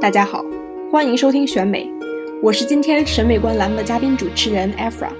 [0.00, 0.44] 大家好，
[0.92, 1.90] 欢迎收听选美，
[2.40, 5.12] 我是今天审美观栏目的嘉宾主持人 Efra。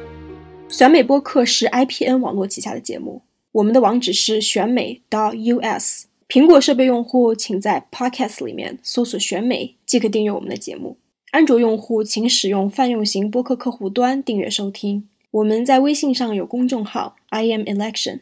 [0.69, 6.05] 选美播客是 IPN 网络旗下的节目，我们的网址是选美 dus。
[6.29, 10.97] 苹果设备用户请在 Podcast 里面搜索“选美”即可订阅我们的节目。
[11.33, 15.09] 安卓用户请使用泛用型播客客户端订阅收听。
[15.33, 18.21] 我们在微信上有公众号 I am Election，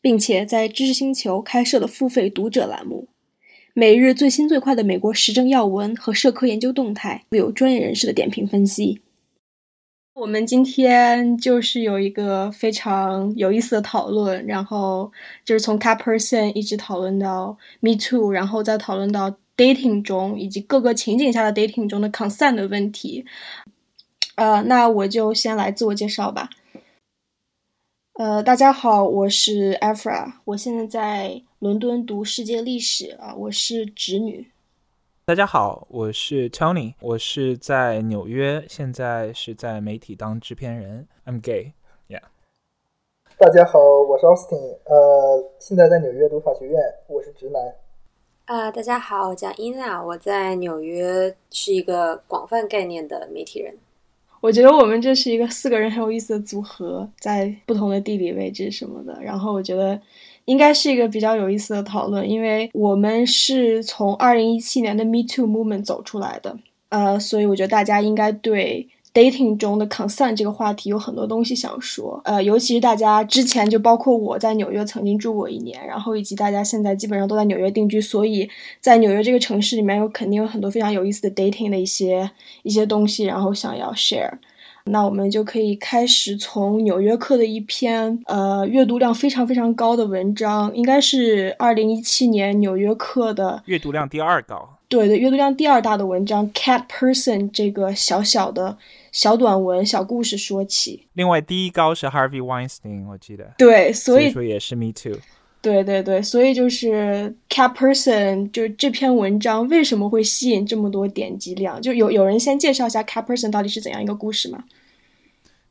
[0.00, 3.08] 并且在知识星球开设了付费读者栏目。
[3.72, 9.00] 每日最新最快的美国时政要闻和社科研究动态，有专业人士的点评分析。
[10.14, 15.12] 我们今天就是有一个非常有意思的讨论，然后
[15.44, 23.24] 就是从 Cat Person 一直讨论到 Me Too，然后再讨论到 Dating 中以及各个情景下的 Dating 中的 Consent 的问题。
[24.34, 26.50] 呃，那我就先来自我介绍吧。
[28.20, 34.50] 呃，大家好，我是 Afra，我现在在伦敦读世界历史啊，我是直女。
[35.24, 41.08] 大家好，我是 Tony，我是在纽约，现在是在媒体当制片人。
[41.24, 42.20] I'm gay，yeah。
[43.38, 47.74] 大家好，我是 Austin，呃，现在在纽约读法学院，我是直男。
[48.44, 53.78] 啊，大家好，我叫 Ina，我在纽约是一个广泛概念的媒体人。
[54.40, 59.16] 我觉得我们这是一个四个人很有意思的组合，在不同的地理位置什么的。
[59.22, 60.00] 然后我觉得
[60.46, 66.56] 应该是一个比较有意思的讨论，因为我们是从二零一七年的 Me Too Movement 走出来的，
[66.88, 68.88] 呃，所以我觉得大家应该对。
[69.12, 78.48] Dating 中的 consent 这个话题有很多东西想说，呃，尤其是大家之前就包括我在纽约曾经住过一年，然后以及大家现在基本上都在纽约定居，所以
[78.80, 82.30] 在纽约这个城市里面有肯定有很多非常有意思的 dating 的一些
[82.62, 84.30] 一些东西，然后想要 share。
[84.84, 94.79] 那我们就可以开始从《纽约客》的一篇呃阅读量非常非常高的文章，应该是二零一七年《纽约客》的阅读量第二高。
[94.90, 98.76] 对对，阅读量第二大的文章《Cat Person》这个小小的
[99.12, 101.06] 小短文、小故事说起。
[101.12, 103.52] 另外，第一高是 Harvey Weinstein，我记得。
[103.56, 105.16] 对，所以说也是 Me Too。
[105.62, 111.80] 对对对，所以就是《Cat Person》就是这篇文章为什么会吸引这么多点击量？
[111.80, 114.64] 就有有人先介绍一下《Cat Person》到底是怎样一个故事吗？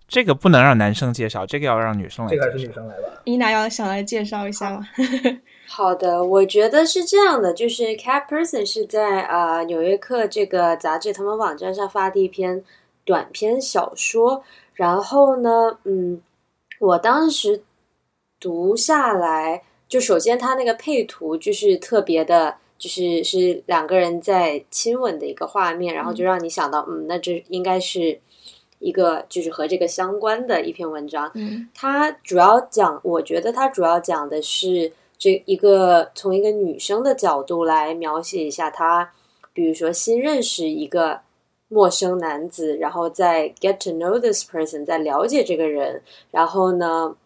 [0.07, 2.31] 这个不能让男生介绍，这个要让女生来。
[2.31, 3.21] 这个还是女生来吧。
[3.25, 4.87] 伊娜要想来介绍一下吗？
[5.71, 12.63] 好的，我觉得是这样的，就是《Cat Person》是在呃《纽约客》这个杂志他们网站上发的一篇
[13.05, 14.43] 短篇小说。
[14.73, 16.19] 然后呢，嗯，
[16.79, 17.61] 我当时
[18.39, 28.19] 读下来，就首先它那个配图就是特别的，就是是两个人在亲吻的一个画面，然后就让你想到，嗯，那这应该是
[28.79, 31.31] 一个就是和这个相关的一篇文章。
[31.35, 34.91] 嗯，它主要讲，我觉得它主要讲的是。
[35.19, 39.11] 这一个从一个女生的角度来描写一下她，
[39.51, 41.19] 比如说新认识一个
[41.67, 47.17] 陌生男子，然后再 get to know this person，在了解这个人，然后呢，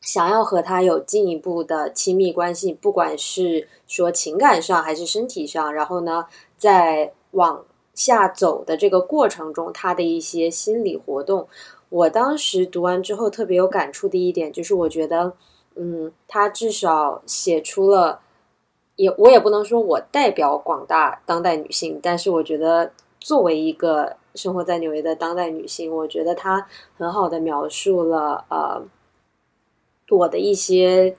[0.00, 7.64] 想要和他有进一步的亲密关系，不管是说情感上还是身体上，然后呢，在往
[7.94, 11.48] 下走的这个过程中，他的一些心理活动，
[11.88, 15.32] 我当时读完之后特别有感触的一点就是，我觉得。
[15.80, 18.18] 嗯，他至少写出了，
[18.96, 22.90] 也我也不能说我代表广大当代女性，但是我觉得
[23.20, 28.82] 作为一个生活在纽约的当代女性，我觉得他很好的描述了呃
[30.10, 31.14] 我的一些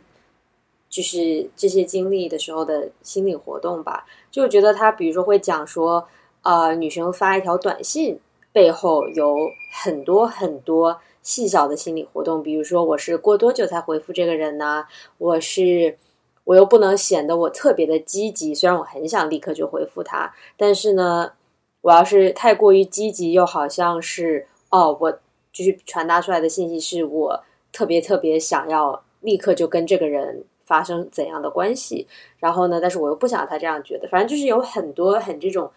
[0.90, 4.06] 就是这些经历的时候的心理活动吧。
[4.30, 6.06] 就觉得他比如说会讲说，
[6.42, 8.20] 呃，女生发一条短信
[8.52, 9.38] 背后有
[9.82, 11.00] 很多很多。
[11.22, 14.86] 细小的心理活动，比如说我是过多久才回复这个人呢？
[15.18, 15.98] 我是
[16.46, 21.34] 我又不能显得我特别的积极，虽然我很想立刻就回复他，但是呢，
[21.82, 25.12] 我要是太过于积极，又好像是哦，我
[25.52, 32.08] 就是传达出来的信息是我特别特别想要立刻就跟这个人发生怎样的关系，
[32.40, 35.70] 然后呢，但是我又不想他这样觉得，反正就是有很多很这种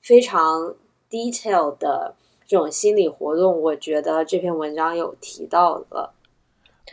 [0.00, 0.74] 非常
[1.10, 2.14] detail 的。
[2.48, 6.14] 这种心理活动，我觉得这篇文章有提到了。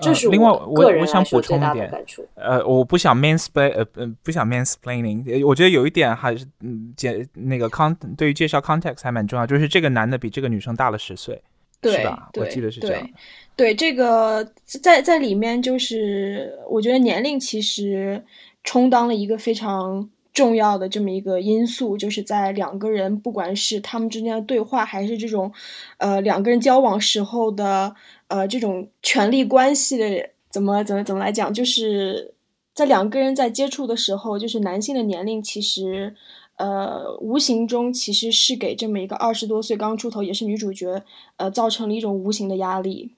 [0.01, 1.89] 这是另外我我想补充一点，
[2.33, 5.47] 呃，我不想 mansplain，呃，不想 mansplaining。
[5.47, 11.41] 我觉得有一点还是嗯，介那个 con 对于介绍 context 还蛮重要，就是这个男的比这个女生大了十岁，
[11.81, 12.29] 是吧？
[12.33, 13.09] 我记得是这样。
[13.55, 18.21] 对这个在在里面，就是我觉得年龄其实
[18.65, 20.09] 充当了一个非常。
[20.35, 25.51] 重要的这么一个因素，就是在两个人，不管是他们之间的对话，还是这种，
[25.97, 27.95] 呃，两个人交往时候的，
[28.27, 32.33] 呃，这种权力关系的，怎么怎么怎么来讲，就是
[32.73, 36.13] 在两个人在接触的时候，就是男性的年龄其实，
[36.57, 41.01] 呃，无形中其实是给这么一个二十多岁刚出头也是女主角，
[41.37, 43.11] 呃，造成了一种无形的压力。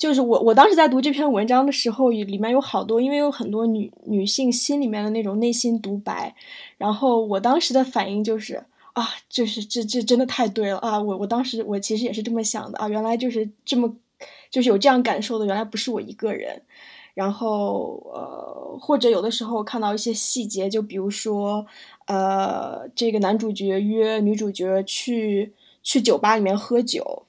[0.00, 6.34] 就是我我当时在读这篇文章的时候，里面有好多，因为有很多女女性心里面的那种内心独白，
[6.78, 8.64] 然后我当时的反应就是
[8.94, 10.98] 啊，就是这这真的太对了啊！
[10.98, 13.94] 我我当时我其实也是这么想的啊，原来就是这么
[14.50, 16.62] 就是有这样感受的，原来不是我一个人。
[17.12, 21.66] 然后呃，或者有的时候看到一些细节，就比如说
[22.06, 25.52] 呃，这个男主角约女主角去
[25.82, 27.24] 去酒吧里面喝酒。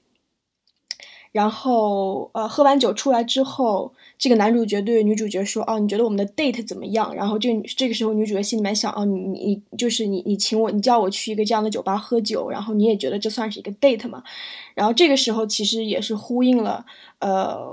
[1.32, 14.22] 然后，呃，喝完酒出来之后，这个男主角对女主角说：“哦，你觉得我们的 date 怎么样？”然后这这个时候，女主角心里面想：“哦，你你就是你你请我，你叫我去一个这样的酒吧喝酒，然后你也觉得这算是一个 date 嘛？”
[14.76, 16.84] 然后这个时候其实也是呼应了，
[17.20, 17.64] 呃，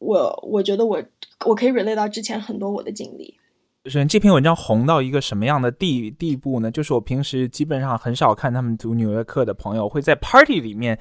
[0.00, 1.00] 我我觉得我
[1.46, 3.38] 我可以 relate 到之前很多我的经历。
[3.84, 6.70] 首先，这篇文章红到一个什么样的地地步呢？
[6.70, 10.98] 就是我平时基本上很少看他们读《纽约客》的朋友会在 party 里面。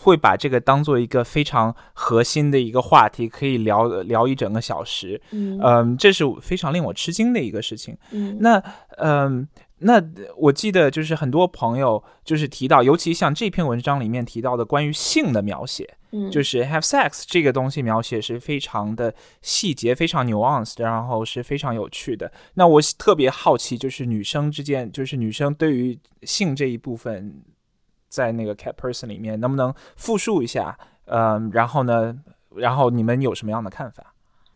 [0.00, 5.20] 会把这个当做一个非常核心的一个话题，可以聊聊一整个小时。
[5.32, 7.98] 嗯，这是非常令我吃惊的一个事情。
[8.12, 8.62] 嗯，那
[8.98, 9.48] 嗯，
[9.78, 10.00] 那
[10.36, 22.30] 我记得就是很多朋友就是提到，尤其像这篇文章里面提到的关于性的描写，嗯，就是 have sex 这个东西描写是非常的细节，非常 nuanced，然后是非常有趣的。
[22.54, 27.42] 那我特别好奇，就是女生之间，就是女生对于性这一部分。
[28.10, 30.78] 在那个 cat person 里面，能不能复述一下？
[31.04, 32.18] 嗯，然后呢？
[32.56, 34.14] 然后你们有什么样的看法？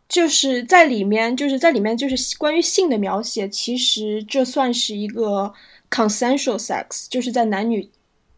[0.09, 3.47] 就是在里面，就是在里面，就是关于性的描写。
[3.47, 5.53] 其实这算是一个
[5.91, 7.87] consensual sex，就是在男女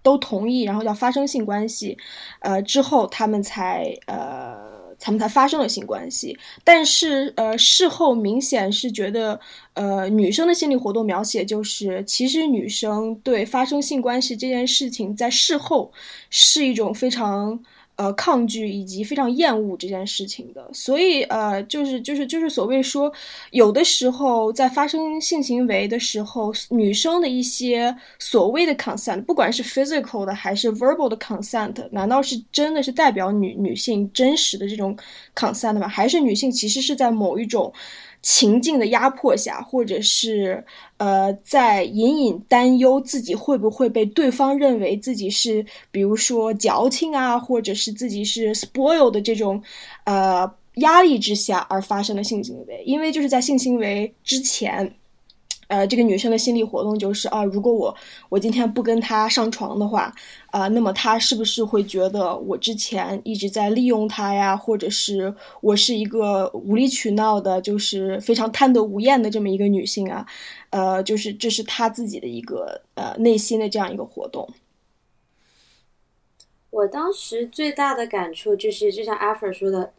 [0.04, 1.98] 都同意，然后要发生性关系，
[2.38, 4.72] 呃，之后他们才呃。
[4.96, 9.38] 他们才发生了性关系，但是呃，事后明显是觉得，
[9.74, 15.92] 呃，女生的心理活动描写就是，其实女生对发生性关系这件事情，在事后
[16.30, 17.60] 是一种非常。
[17.96, 23.12] 呃，抗拒以及非常厌恶这件事情的，所以呃，就是就是就是所谓说，
[23.50, 34.96] 有的时候在发生性行为的时候，女生的一些所谓的 consent，不管是 physical 的还是 verbal 的 consent，难道是真的是代表女女性真实的这种
[35.34, 35.86] consent 吗？
[35.86, 37.72] 还是女性其实是在某一种？
[38.24, 40.64] 情境的压迫下，或者是
[40.96, 49.62] 呃，在隐隐担忧自己会不会被对方认为自己是，比如说矫情啊，或者是自己是 spoiled 的这种
[50.04, 54.94] 呃压力之下而发生的性行为，因为就是在性行为之前。
[55.68, 57.96] 呃，这个女生的心理活动就是啊，如果我
[58.28, 60.14] 我今天不跟他上床的话，
[60.50, 70.26] 啊，那么他是不是会觉得我之前一直在利用他呀，或者是我是一个无理取闹的，就是非常贪得无厌的这么一个女性啊？
[70.70, 74.48] 呃，就是这是他自己的一个呃内心的这样一个活动。
[76.70, 79.92] 我当时最大的感触就是，就像阿弗说的，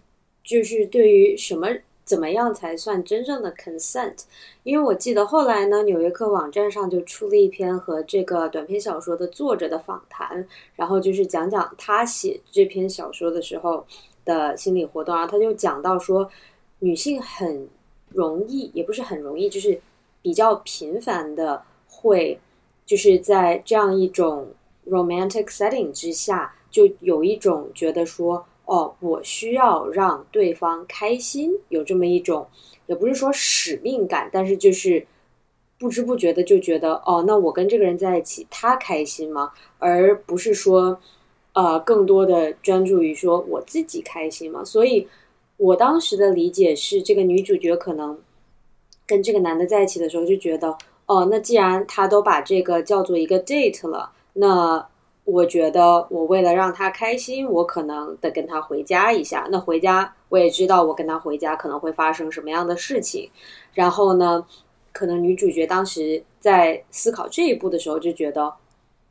[0.44, 1.68] 就是对于什么。
[2.06, 4.20] 怎么样才算真正的 consent？
[4.62, 13.84] 因为我记得后来呢，纽约客网站上就出了一篇和这个短篇小说的作者的访谈，然后就是讲讲他写这篇小说的时候
[14.24, 15.26] 的心理活动啊。
[15.26, 16.30] 他就讲到说，
[16.78, 17.68] 女性很
[18.10, 19.82] 容易，也不是很容易，就是
[20.22, 22.40] 比较频繁的会，
[22.86, 24.50] 就是在这样一种
[24.88, 28.46] romantic setting 之下，就有一种觉得说。
[28.66, 32.48] 哦，我需要让对方开心，有这么一种，
[32.88, 35.06] 也不是说使命感，但是就是
[35.78, 39.52] 不知不觉的就觉得，哦，那我跟这个人在一起，他开心吗？
[39.78, 41.00] 而不是说，
[41.54, 44.64] 呃，更多的专注于说我自己开心吗？
[44.64, 45.08] 所以，
[45.58, 48.18] 我当时的理解是，这个女主角可能
[49.06, 54.88] 跟这个男的在一起的时候，就觉得，哦，那既然他都把这个叫做一个 date 了，那。
[55.26, 59.48] 我觉得，我为了让他开心，我可能得跟他回家一下。
[59.50, 63.32] 那回家，我也知道我跟他回家可能会发生什么样的事情。
[63.74, 64.46] 然后呢，
[64.94, 68.54] 可能女主角当时在思考这一步的时候，就觉得，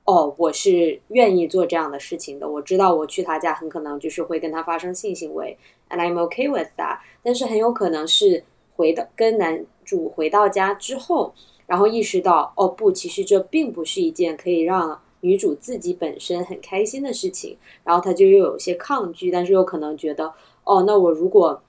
[0.04, 2.48] 哦，我是愿意做这样的事情的。
[2.48, 5.58] 我知道我去他家很可能就是会跟他发生性行为
[5.90, 6.98] ，and I'm okay with that。
[7.24, 8.44] 但是很有可能是
[8.76, 11.34] 回到跟男主回到家之后，
[11.66, 15.00] 然后意识到，哦不，其实这并不是一件可以让。
[15.24, 21.62] 女主自己本身很开心的事情，然后她就又有些抗拒，但是又可能觉得，哦，那我如果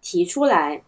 [0.00, 0.84] 提出来，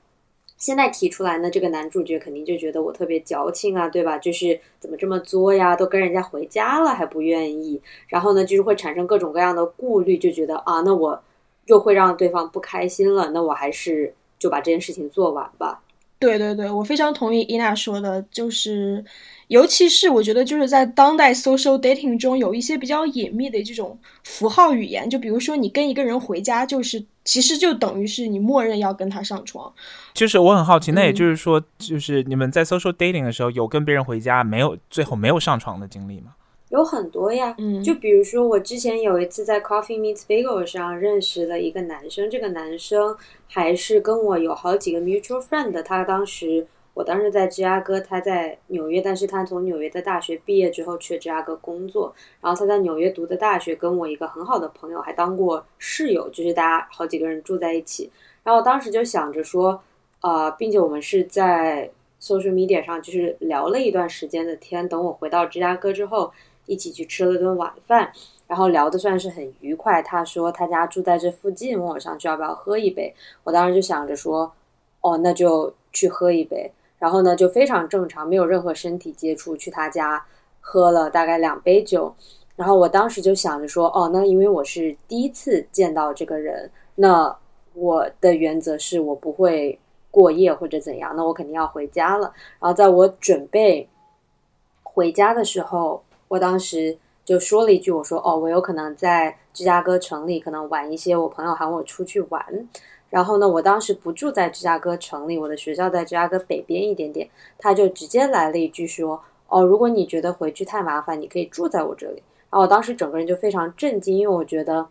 [0.57, 4.17] 现在提出来呢，这个男主角肯定就觉得我特别矫情啊，对吧？
[4.17, 11.21] 就是怎么这么作呀，都跟人家回家了还不愿意，然后呢，就是会产生各种各样的顾虑，就觉得啊，那我
[11.67, 15.83] 又会让对方不开心了，那我还是就把这件事情做完吧。
[16.25, 19.05] 对对对，我非常同意伊娜说的，就是
[19.49, 29.73] 尤其是我觉得就是在当代 social dating 中有一些比较隐秘的这种符号语言，就比如说你跟一个人回家，就是其实就等于是你默认要跟他上床。
[30.15, 36.33] 就是我很好奇，那也嗯就是说，就是你们在 social dating 的时候有跟别人回家，没有最后没有上床的经历吗？
[36.75, 43.17] 有很多呀，嗯就比如说我之前有一次在 Coffee Meets Bagel 上认识了一个男生，这个男生
[43.47, 45.85] 还是跟我有好几个 mutual friend 的。
[45.85, 58.11] 他当时我当时在芝加哥，他在纽约，但是他从纽约的大学毕业之后去芝加哥工作，然后他在纽约读的大学，跟我一个很好的朋友还当过室友，就是大家好几个人住在一起。
[58.43, 59.81] 然后我当时就想着说，
[60.23, 61.89] 呃，并且我们是在
[62.21, 64.89] social media 上就是聊了一段时间的天。
[64.89, 66.33] 等我回到芝加哥之后，
[66.67, 68.13] 一起去吃了顿晚饭，
[68.47, 70.03] 然后聊的算是很愉快。
[70.03, 73.15] 他说他家住在这附近，问我上去要不要喝一杯。
[73.43, 74.53] 我当时就想着说，
[75.01, 76.71] 哦，那就去喝一杯。
[76.99, 80.25] 然后呢，就非常正常，没有任何身体接触，去他家
[80.61, 82.15] 喝了大概两杯酒。
[82.57, 87.37] 然后我当时就想着说，哦，那因为我是第一次见到这个人，那
[87.75, 89.79] 我的原则是我不会
[90.11, 92.33] 过夜或者怎样，那我肯定要回家了。
[92.61, 93.87] 然后在我准备
[94.83, 96.03] 回家的时候，
[96.35, 102.69] 我当时就说了一句：“我说哦，我有可能在芝加哥城里可能晚一些，我朋友喊我出去玩。
[103.09, 107.31] 然后呢，我当时不住在芝加哥城里，我的学校在芝加哥北边一点点。
[107.57, 112.21] 他就直接来了一句说：哦，如果你觉得回去太麻烦，你可以住在我这里。
[112.51, 114.85] 然后我当时整个人就非常震惊，因为我觉得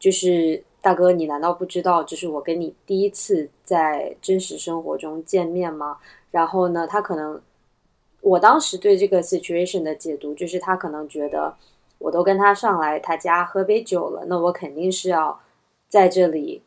[0.00, 5.98] 就是大哥，你难道不知道这是我跟你第一次在真实生活中见面吗？
[6.32, 7.40] 然后呢，他可能。
[8.22, 11.56] 我当时对这个 situation 的解读就是，他可能觉得
[11.98, 15.40] 我都跟他上来他家喝杯酒了，那我肯定是要
[15.88, 16.62] 在这里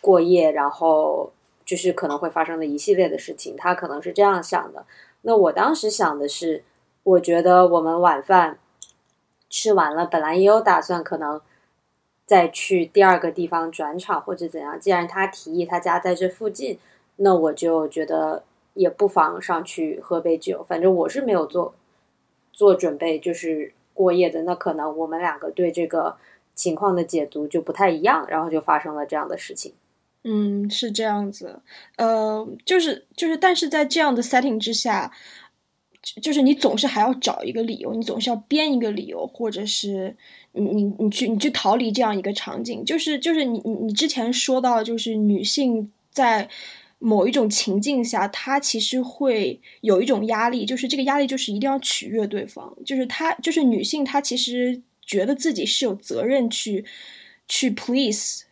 [0.00, 1.32] 过夜，然后
[1.64, 4.84] 就是可能会发生的一系列的事情，他可能是这样想的。
[5.22, 6.64] 那我当时想的是，
[7.04, 8.58] 我觉得我们晚饭
[9.48, 11.40] 吃完了，本来也有打算可能
[12.26, 14.80] 再去第二个地方转场或者怎样。
[14.80, 16.80] 既然他提议他家在这附近，
[17.16, 18.42] 那我就觉得。
[18.78, 21.74] 也不妨上去喝杯酒，反正我是没有做
[22.52, 24.44] 做准备，就是过夜的。
[24.44, 26.16] 那可能我们两个对这个
[26.54, 29.72] 情况的解读就不太一样，然后就发生了这样的事情。
[30.22, 31.60] 嗯，是这样子。
[31.96, 35.10] 呃，就是就是，但是在这样的 setting 之下，
[36.22, 40.14] 就是你总是还要找一个理由，你总是要编一个理由，或者是
[40.52, 42.84] 你你你去你去逃离这样一个场景。
[42.84, 46.48] 就是就是你你你之前说到，就是女性在。
[46.98, 56.84] 某一种情境下，他其实会有一种压力，就是这个压力就是一定要取悦对方，就是他就是女性，她其实觉得自己是有责任去
[57.46, 58.44] 去 please，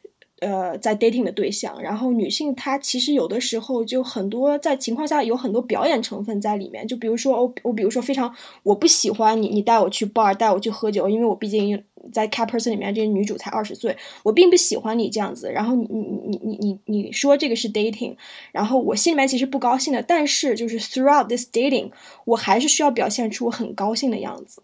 [0.46, 11.82] 呃，在 dating 的对象，然后女性她其实有的时候就很多在情况下有很多表演成分在里面，就比如说我我比如说非常我不喜欢你你带我去 bar 带我去喝酒，因为我毕竟。
[12.12, 15.50] 在 Cat Person 里面，这个女主才二十岁，我并不喜欢你这样子。
[15.50, 18.14] 然后你你你你你你说这个是 dating，
[18.52, 21.90] 然后我心里面其实不高兴的，但是就是 throughout this dating，
[22.24, 24.62] 我还是需要表现出我很高兴的样子。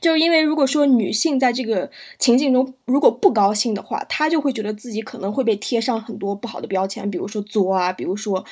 [0.00, 8.44] 就是因为如果说女性在这个情境中如果不高兴的话，她就会觉得自己可能会被贴上很多不好的标签，比如说作啊，比如说，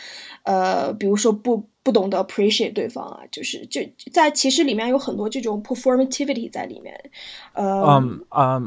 [0.44, 3.80] 呃，比如说不不懂得 appreciate 对方啊，就是就
[4.12, 6.94] 在其实里面有很多这种 performativity 在里面。
[7.54, 8.64] 呃，嗯嗯，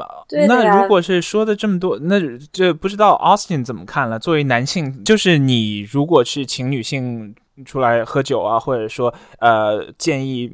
[0.48, 2.20] 那如果是说的这么多，那
[2.52, 4.20] 这不知道 Austin 怎么看了？
[4.20, 10.52] 作为男性，就是你如果是请女性出来喝酒啊，或者说呃建议。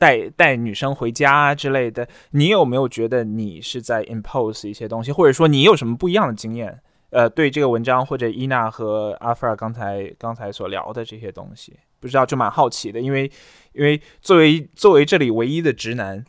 [0.00, 6.80] 带带女生回家啊之类的，你有没有觉得你是在 impose 一些东西，或者说你有什么不一样的经验？
[7.10, 13.30] 呃，对这个文章或者伊娜和阿弗尔刚才刚才所聊的这些东西，不知道就蛮好奇的，因为
[13.72, 16.24] 因为作为作为这里唯一的直男，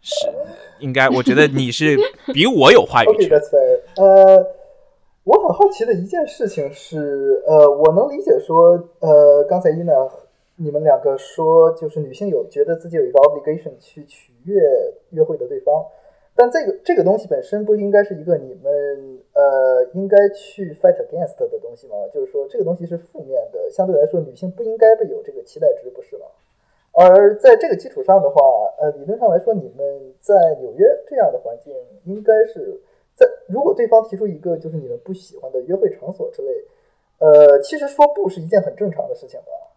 [0.00, 0.14] 是
[0.78, 1.98] 应该我觉得你是
[2.32, 3.38] 比我有话语权。
[3.96, 4.46] 呃，
[5.24, 9.92] 我很好奇的一件事情是，呃，我能理解说，呃，刚才伊娜
[10.62, 14.60] 你们两个说，就是女性有觉得自己有一个 obligation 去取悦
[15.08, 15.86] 约会的对方，
[16.36, 21.94] 但这个这个东西本身不应该是一个你们呃应该去 fight against 的东西吗？
[22.12, 26.26] 就是说这个东西是负面的，相对来说女性不应该被有这个期待值，不是吗？
[26.92, 28.42] 而在这个基础上的话，
[28.80, 31.74] 呃，理论上来说，你们在纽约这样的环境，
[32.04, 32.78] 应该是
[33.14, 36.52] 在如果对方提出一个就是你们不喜欢的约会场所之类，
[37.18, 39.69] 呃，其实说不是一件很正常的事情吧。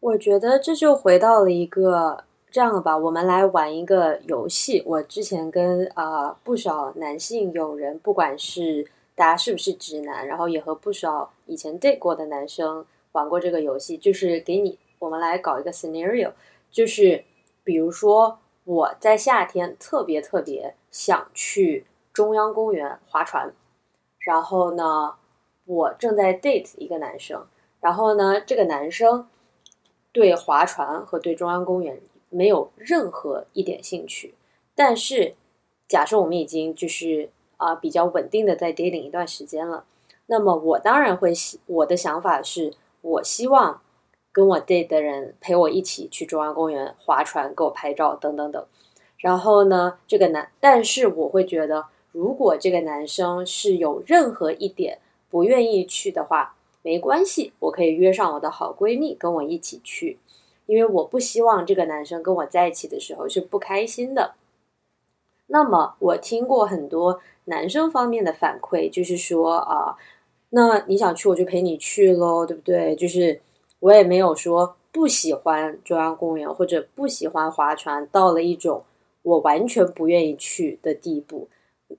[0.00, 4.82] 我觉得这就回到了一个这样吧，我们来玩一个游戏。
[4.86, 16.30] 我之前跟啊、呃、不少男性友人，不管是大家是不是直男，然后也和不少以前 date 过的男生玩过这个游戏，就是给你我们来搞一个 scenario，
[16.70, 17.24] 就是
[17.64, 23.52] 比如说我在夏天特别特别想去中央公园划船，
[24.20, 25.16] 然后呢，
[25.66, 27.44] 我正在 date 一个男生，
[27.80, 29.26] 然后呢，这个男生
[30.18, 34.34] 对划船和对中央公园没有任何一点兴趣，
[34.74, 35.36] 但是
[35.86, 39.84] 假设我们已经就是啊、比较稳定的在 dating 一段时间了。
[40.26, 43.80] 那么我当然会希我的想法是，我希望
[44.32, 48.66] 跟我 date 的人陪我一起去中央公园划船，给我拍照等等等。
[49.18, 54.98] 然后呢，这个男，但是我会觉得，如果这个男生是有任何一点
[55.30, 60.18] 不愿意去的话，没关系，我可以约上我的好闺蜜跟我一起去，
[60.66, 64.34] 因为我不希望这个男生跟我在一起的时候是不开心的。
[65.48, 69.96] 那么我听过很多男生方面的反馈，就是说啊、
[70.50, 72.94] 那你想去我就陪你去喽，对不对？
[72.94, 73.40] 就是
[73.80, 78.84] 我也没有说不喜欢中央公园或者不喜欢划船，到了一种
[79.22, 81.48] 我完全不愿意去的地步。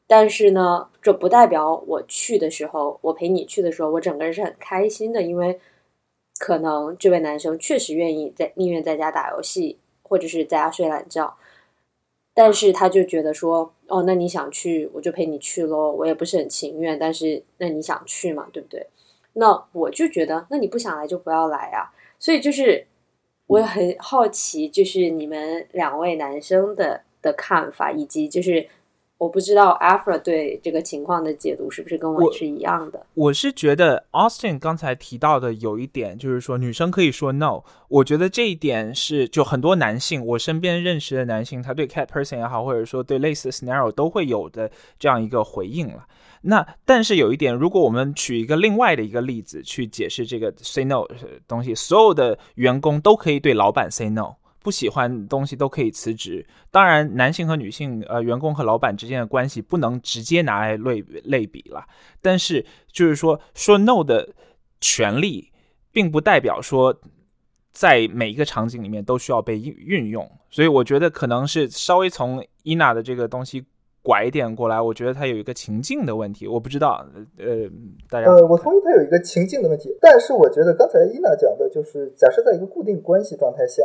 [0.08, 5.60] 但是呢，这不代表我去的时候，我陪你去的时候，我整个人是很开心的，因为
[6.38, 11.36] 可能这位男生确实愿意在宁愿在家打游戏，或者是在家睡懒觉。
[12.34, 15.92] 但是他就觉得说，哦，那你想去，我就陪你去喽。
[15.92, 18.88] 我也不是很情愿，但是那你想去嘛，对不对？
[19.34, 21.92] 那我就觉得，那你不想来就不要来啊。
[22.18, 22.86] 所以就是
[23.48, 28.68] 我也很好奇，就是你们两位男生的的看法，以及就是
[29.20, 33.06] 我不知道 Afra 对这个情况的解读是不是跟我我是一样的？
[33.16, 37.62] 我是觉得 Austin 刚才提到的有一点，就是说女生可以说 no。
[37.90, 46.08] 我觉得这一点是就很多男性，我身边认识的男性，他对 cat person 也好，或者说对类似的 scenario 都会有的这样一个回应了。
[46.44, 54.36] 那但是有一点，如果我们举一个另外的一个例子去解释这个 say no 呃东西，所有的员工都可以对老板 say no。
[54.62, 56.46] 不喜欢东西都可以辞职。
[56.70, 61.86] 当然，男性和女性，呃，员工和老板之间的关系不能直接拿来类类比了。
[62.22, 64.30] 但是，就是说说 no 的
[64.82, 65.52] 权利，
[65.92, 66.96] 并不代表说
[67.72, 70.30] 在每一个场景里面都需要被运用。
[70.50, 73.64] 所以，我觉得可能是稍微从伊娜的这个东西
[74.02, 76.48] 拐一点过来，我觉得它有一个情境的问题。
[76.48, 77.06] 我不知道，
[77.38, 77.70] 呃，
[78.10, 83.84] 大家呃，我同意它有一个情境的问题，但是我觉得刚才伊娜讲的就是，假设在一个固定关系状态下，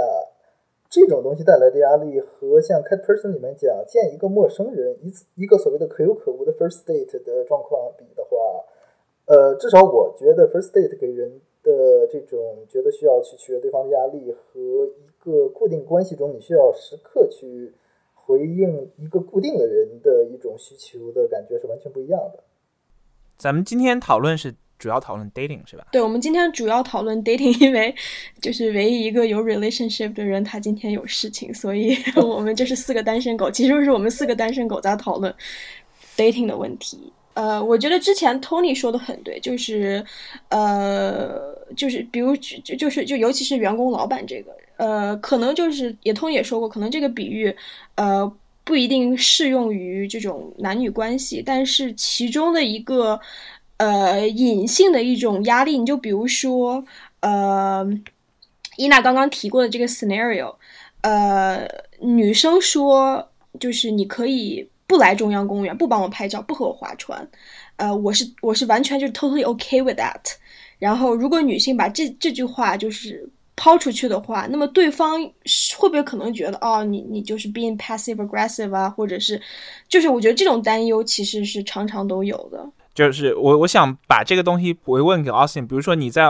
[0.95, 8.37] 这种东西带来的压力和像 Cat Person 里面讲见一个陌生人一次一个所谓的可有可无的 first date 的状况比的话，
[9.27, 17.75] 呃，至少我觉得 first date 给人的这种觉得需要去取悦对方的压力和一个固定关系中你需要时刻去
[18.15, 22.45] 回应一个固定的人的一种需求的感觉是完全不一样的。
[23.37, 25.87] 咱们今天讨论是主要讨论 dating 是吧？
[25.93, 27.95] 对，我们今天主要讨论 dating，因为
[28.41, 35.35] 就是唯一一个有 relationship 的人，他今天有事情，所以 我们就是四个单身狗，其实是我们四个单身狗在讨论
[36.17, 37.13] dating 的问题。
[37.35, 40.05] 呃，我觉得之前 Tony 说的很对，就是
[40.49, 47.55] 呃，就是比如就就就是就尤其是员工老板这个，呃，可能就是也 Tony 也说过，可能这个比喻，
[47.95, 48.33] 呃。
[48.67, 53.21] 不一定适用于这种男女关系，但是其中的一个
[53.79, 56.85] 呃隐性的一种压力，你就比如说
[57.21, 57.87] 呃，
[58.77, 60.55] 伊娜刚刚提过的这个 scenario，
[61.03, 61.67] 呃，
[62.01, 67.29] 女生说就是你可以不来中央公园，不帮我拍照，不和我划船，
[67.77, 70.35] 呃，我是我是完全就是 totally okay with that。
[70.79, 75.23] 然后如果女性把这这句话就是抛出去的话，那么对方
[75.79, 79.41] 会不会可能觉得哦，你你就是 being passive aggressive 啊，或者是，
[79.89, 82.69] 就是我觉得这种担忧其实是常常都有的。
[82.95, 86.23] 就是我我想把这个东西回问给 Austin，比如说你在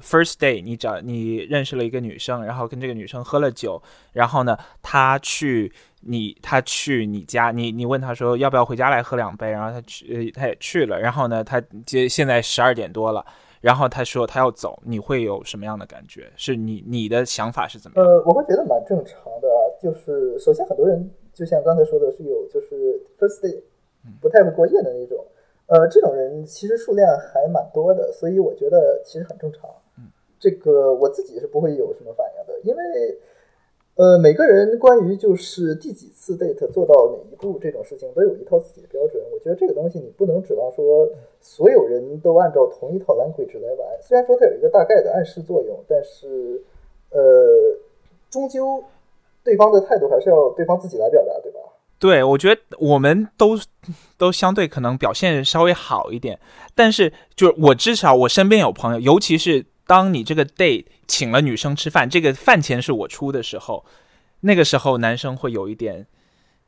[0.00, 3.80] first day 你找你认识了一个女生，然后跟这个女生喝了酒，
[4.12, 13.24] 然后呢，她去你她去你家，你你问她说要不要回家来喝两杯，然后她去呃她也去了，然后呢，她接现在十二点多了。
[13.60, 16.30] 然后她说她要走，你会有什么样的感觉？
[16.36, 18.06] 是你你的想法是怎么样？
[18.06, 19.60] 呃，我会觉得蛮正常的啊。
[19.82, 23.60] 就是首先很多人就像刚才说的是有就是 first day
[24.20, 25.22] 不太会过夜的那种，
[25.68, 29.68] 呃，这种人其实数量还蛮多的，所以我觉得其实很正常。
[29.98, 30.08] 嗯，
[30.40, 33.18] 这个我自己是不会有什么反应的，因为
[33.96, 39.22] 呃每个人关于就是第几次 date 做到哪一步这种事情都有一套自己的标准。
[39.30, 41.06] 我觉得这个东西你不能指望说
[41.40, 44.02] 所有人都按照同一套 language 来玩。
[44.02, 46.62] 虽然说它有一个大概的暗示作用，但是
[47.10, 47.76] 呃，
[48.30, 48.82] 终究
[49.44, 51.60] 对方的态度还是要对方自己来表达，对吧？
[51.98, 53.58] 对，我觉得我们都
[54.16, 56.38] 都相对可能表现稍微好一点，
[56.74, 63.84] 但是就是我至少我身边有朋友，尤其是当你这个 date 请了女生吃饭，这个饭钱是我出的时候，
[64.40, 66.06] 那个时候男生会有一点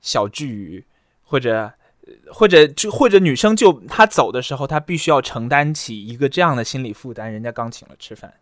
[0.00, 0.84] 小惧于，
[1.22, 1.72] 或者
[2.32, 8.34] 或者就或者女生就她走的时候，她必须要承担起一个这样的心理负担，人家刚请了吃饭。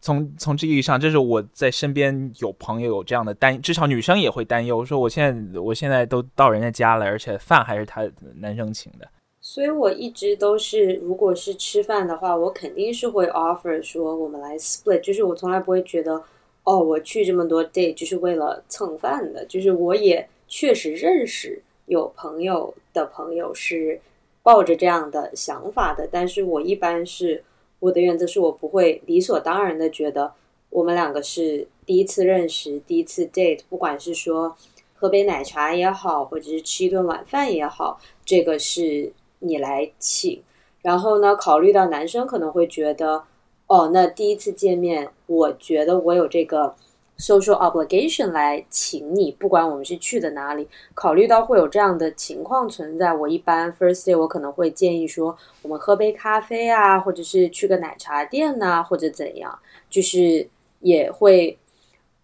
[0.00, 9.08] 从从这意义上，这是我在身边有朋友有这样的担，至少女生也会担忧，说我现在我现在都到人家家了，而且饭还是他男生请的。
[9.40, 16.22] 所以我一直都是，如果是吃饭的话，我肯定是会 offer 说我们来 split，就是我从来不会觉得
[16.62, 24.00] 哦，我去这么多 day 就是为了蹭饭的，就是我也确实认识有朋友的朋友是
[24.42, 27.42] 抱着这样的想法的，但是我一般是。
[27.80, 30.32] 我的原则是我不会理所当然的觉得
[30.70, 34.56] 我们两个是第一次认识，第一次 date，不管是说
[34.94, 40.42] 喝杯奶茶也好，或者是吃一顿晚饭也好，这个是你来请。
[40.82, 43.24] 然后呢，考虑到男生可能会觉得，
[43.66, 46.74] 哦，那第一次见面，我觉得我有这个。
[47.18, 59.58] Social obligation 来请你，不管我们是去的哪里，考虑到会有这样的情况存在，我一般 first day 我可能会建议说，我们喝杯咖啡啊，或者是去个奶茶店呐，或者怎样，
[59.90, 60.48] 就是
[60.80, 61.58] 也会，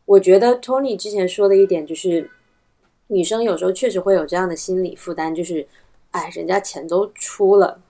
[0.05, 2.31] 我觉得 Tony 之前说的一点就是，
[3.09, 5.67] 女生有时候确实会有这样的心理负担，就是，
[6.13, 7.81] 哎，人家钱都出了。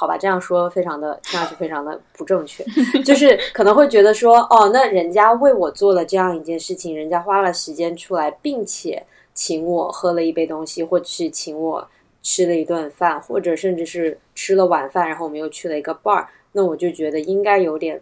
[0.00, 2.64] 好吧，这样说非常的听上去非常的不正确，
[3.04, 11.84] 就是可能会觉得说，哦，那人家为我做了这样一件事情，人家花了时间出来，并且请我喝了一杯东西，或者是请我
[12.22, 18.00] 吃了一顿饭，或者甚至是吃了晚饭，然后我们又去了一个 bar，那我就觉得应该有点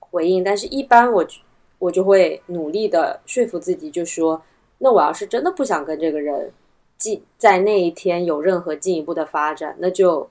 [0.00, 0.42] 回应。
[0.42, 1.24] 但是，一般我
[1.78, 4.42] 我就会努力的说服自己，就说，
[4.78, 6.50] 那我要是真的不想跟这个人
[6.98, 10.28] 进在那一天有任何进一步的发展，那就。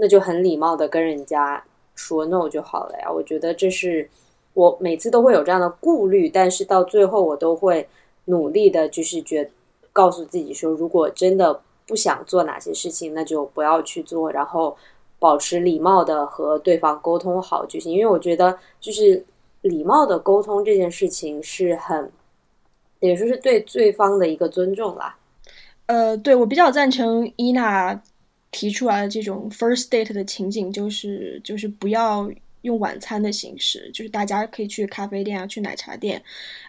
[0.00, 1.62] 那就很礼貌的跟人家
[1.96, 3.10] 说 no 就好了呀。
[3.10, 4.08] 我觉得这是
[4.54, 7.88] 我每次都会有这样的顾虑，但是到最后我都会
[8.26, 9.50] 努力的，就是觉
[9.92, 14.76] 告诉自己说，如果真的不想做哪些事情，那就不要去做，然后
[15.18, 17.92] 保持礼貌的和对方沟通好就行。
[17.92, 19.24] 因为我觉得，就是
[19.62, 22.12] 礼貌的沟通这件事情是很，
[23.00, 25.16] 也说是对对方的一个尊重啦。
[25.86, 28.00] 呃，对我比较赞成伊娜。
[28.50, 32.30] 提出来的这种 first date 的情景，就是就是不要
[32.62, 36.22] 用晚餐的形式，就是大家可以去咖啡店啊，去奶茶店，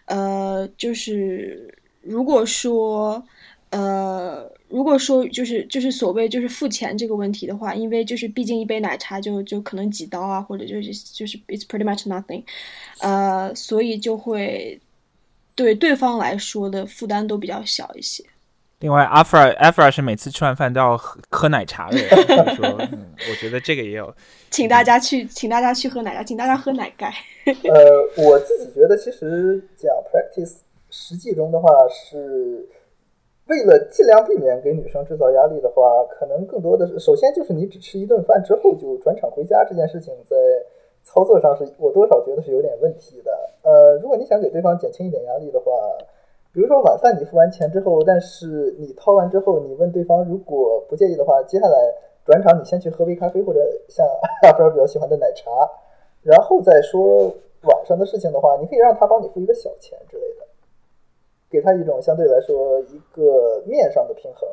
[0.05, 3.23] 呃，就是如果说，
[3.71, 12.43] 呃，如果说就是就是所谓就是付钱这个问题的话，因为就是毕竟一杯奶茶就就可能几刀啊，或者就是就是 it's pretty much nothing，
[12.99, 14.79] 呃，所以就会
[15.55, 18.23] 对对方来说的负担都比较小一些。
[18.79, 24.13] 另外，阿弗尔阿弗尔是每次吃完饭都要喝喝奶茶的人， 所以说，嗯，我觉得这个也有，
[24.49, 27.13] 请大家去，请大家去喝奶茶，请大家喝奶盖。
[27.45, 32.65] 呃，我自己觉得，其实讲 practice 实际中的话，是
[33.47, 35.83] 为了尽量避免给女生制造压力的话，
[36.17, 40.37] 可能更多的是，首先就是你只吃一顿饭之后就转场回家这件事情，在
[41.03, 43.31] 操作上是我多少觉得是有点问题的。
[43.63, 45.73] 呃，如果你想给对方减轻一点压力的话。
[46.59, 51.73] 比如说晚饭你付完钱之后，但是你掏完之后，你问对方如果不介意的话，接下来
[52.25, 54.05] 转场你先去喝杯咖啡或者像
[54.43, 55.49] 阿弗尔比较喜欢的奶茶，
[56.21, 60.45] 然后再说晚上的事情的话，你可以让他帮你付一个小钱之类的，
[61.49, 64.49] 给他一种相对来说一个面上的平衡，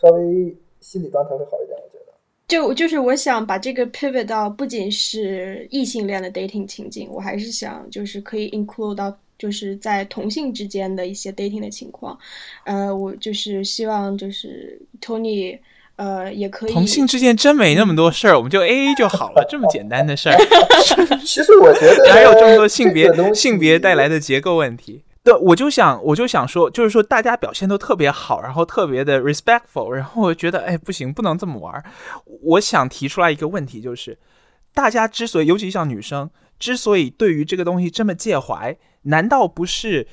[0.00, 2.12] 稍微心理状态会好一点，我觉得。
[2.46, 9.12] 就就是我想把这个 pivot 到不仅是异性恋的 dating 情境，我还是想就是可以 include 到。
[9.38, 12.18] 就是在同性之间的一些 dating 的情况，
[12.64, 15.58] 呃，我就是希望就是 Tony，
[15.96, 16.72] 呃，也可以。
[16.72, 20.36] 同性之间真没那么多事儿，我们就 A A 就好了，这么简单的事儿。
[21.24, 25.02] 其实我觉得还有这么多性别性别带来的结构问题。
[25.24, 31.82] 对，我就想我就想说，就是说大家表现都特别好，然后特别的 respectful，然后我觉得哎不行，不能这么玩。
[32.42, 34.18] 我想提出来一个问题，就是
[34.74, 36.28] 大家之所以，尤其像女生。
[36.58, 40.06] 之所以对于这个东西这么介怀，难道不是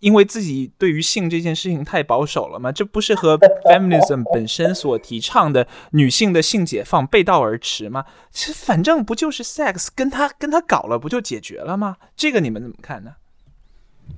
[0.00, 2.70] 因为自己对于性这件事情太保守了吗？
[2.72, 8.04] 这不是和 feminism 本身所提倡的女性的性解放背道而驰吗？
[8.30, 11.96] 其实反正不就是 sex，跟他跟他搞了不就解决了吗？
[12.16, 13.14] 这个你们怎么看呢？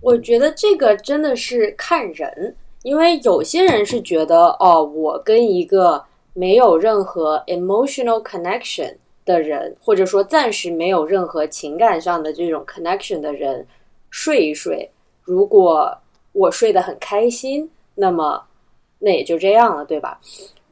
[0.00, 8.96] 我觉得这个真的是看人，因为有些人是觉得哦，我跟一个没有任何 emotional connection。
[9.24, 13.66] 的人，或者说暂时没有任何情感上的这种 connection 的人，
[14.10, 14.90] 睡一睡，
[15.22, 15.96] 如果
[16.32, 18.42] 我睡得很开心，那么
[19.00, 20.20] 那也就这样了，对吧？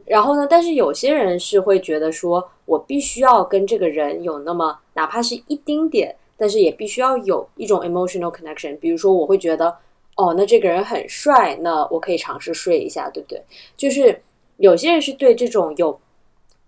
[0.04, 8.78] 然后呢，但是有些人是会觉得说，我必须要跟这个人有那么哪怕是一丁点，但是也必须要有一种 emotional connection。
[8.78, 9.76] 比如说，我会觉得，
[10.16, 13.42] 哦，那这个人很帅，那我可以尝试睡一下，对不对？
[13.76, 14.22] 就是
[14.56, 16.00] 有些人是对这种有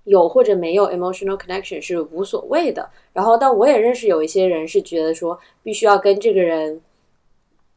[0.04, 2.88] 有或者没有 emotional connection 是无所谓的。
[3.12, 6.80] 然后，但我也认识有一些人是觉得说，必须要跟这个人。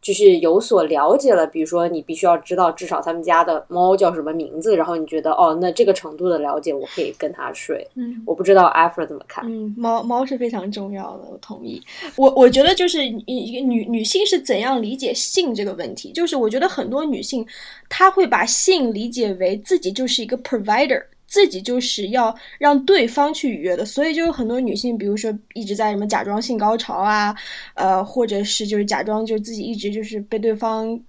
[0.04, 7.88] 就是有所了解了，比如说你必须要知道至少他们家的猫叫什么名字，然后你觉得哦，那这个程度的了解我可以跟他睡。
[7.96, 9.46] 嗯，我不知道艾弗怎么看。
[9.50, 11.82] 嗯，猫猫是非常重要的，我同意。
[12.18, 17.48] 我我觉得就是一一个女女性是怎样理解性这个问题，就是我觉得很多女性
[17.88, 21.02] 她会把性理解为自己就是一个 provider。
[21.34, 27.36] 自己就是要让对方去愉悦的，所以就有很多女性，比如说一直在什么假装性高潮啊，
[27.74, 31.00] 呃，或者是就是假装就自己一直就是被对方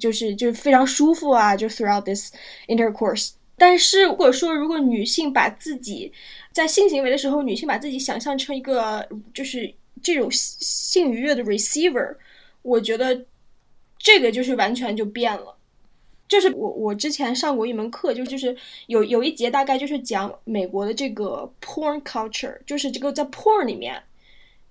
[0.00, 2.32] 就是就是非常舒服啊，就 throughout this
[2.66, 3.32] intercourse。
[3.58, 6.10] 但是如果说如果女性把自己
[6.50, 9.70] 在性行为的时候，女性把自己想象成一个就是
[10.02, 12.16] 这种性愉悦的 receiver，
[12.62, 13.22] 我觉得
[13.98, 15.57] 这个就是完全就变了。
[16.28, 18.54] 就是我我之前上过一门课，就就是
[18.86, 24.02] 有有一节大概就是讲美国的这个 porn culture，就是这个在 porn 里面，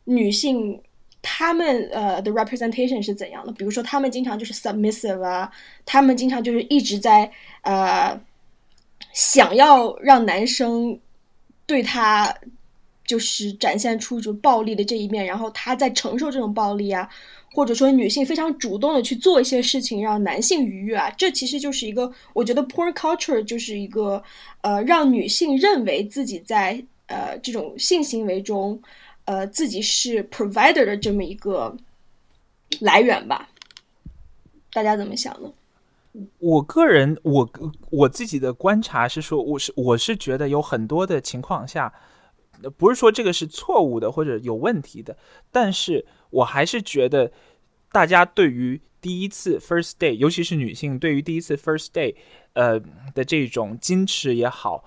[0.03, 0.79] 女性
[1.21, 3.51] 她们呃的 representation 是怎样的？
[3.53, 5.51] 比如说她们经常就是 submissive 啊，
[5.83, 7.31] 她们经常就是一直在
[7.63, 8.19] 呃
[9.11, 10.99] 想要让男生
[11.65, 12.31] 对她
[13.03, 17.09] 就是展现出就暴力的这一面，然后她在承受这种暴力啊。
[17.53, 24.21] 或者说女性非常主动的去做一些事情让男性愉悦啊，这其实就是一个我觉得 poor culture 就是一个
[24.61, 28.79] 呃让女性认为自己在呃这种性行为中
[29.25, 31.75] 呃自己是 provider 的这么一个
[32.81, 33.49] 来源吧。
[34.73, 35.51] 大家怎么想呢？
[36.39, 37.49] 我个人我
[37.91, 41.93] 我自己的观察是说，我是我是觉得有很多的情况下，
[42.75, 45.15] 不是说这个是错误的或者有问题的，
[45.51, 47.31] 但是我还是觉得。
[47.89, 52.13] 大家对于第一次 first day，尤其是女性对于第一次 first day，
[52.51, 52.77] 呃
[53.15, 54.83] 的这种矜持也好，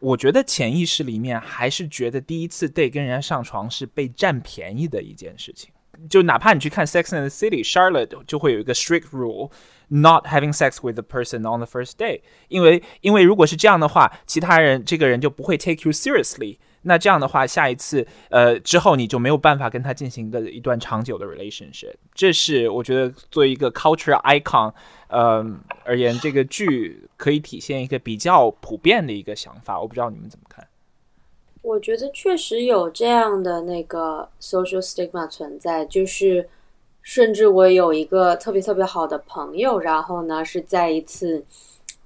[0.00, 5.70] 我觉得潜意识里面还是觉得第一次 day 跟人家上床是被占便宜的一件事情。
[6.08, 11.94] 就哪怕你去看 Sex and the City，Charlotte 就会有一个 strict rule，not having sex with the person on the first
[11.98, 16.58] day，因为因为如果是这样的话，其他人这个人就不会 take you seriously。
[16.86, 21.94] 那这样的话，下一次，呃，之后你就没有办法跟他进行一个一段长久的 relationship。
[22.14, 24.72] 这是我觉得作为一个 culture icon，
[25.08, 25.44] 呃
[25.84, 29.80] 而言，这个剧可以体现一个比较普遍的一个想法。
[29.80, 30.66] 我不知道你们怎么看。
[31.62, 36.46] 我觉得确实有这样的那个 social stigma 存在，就是
[37.00, 41.42] 甚至我有一个特别特别好的朋友，然后呢是在一次，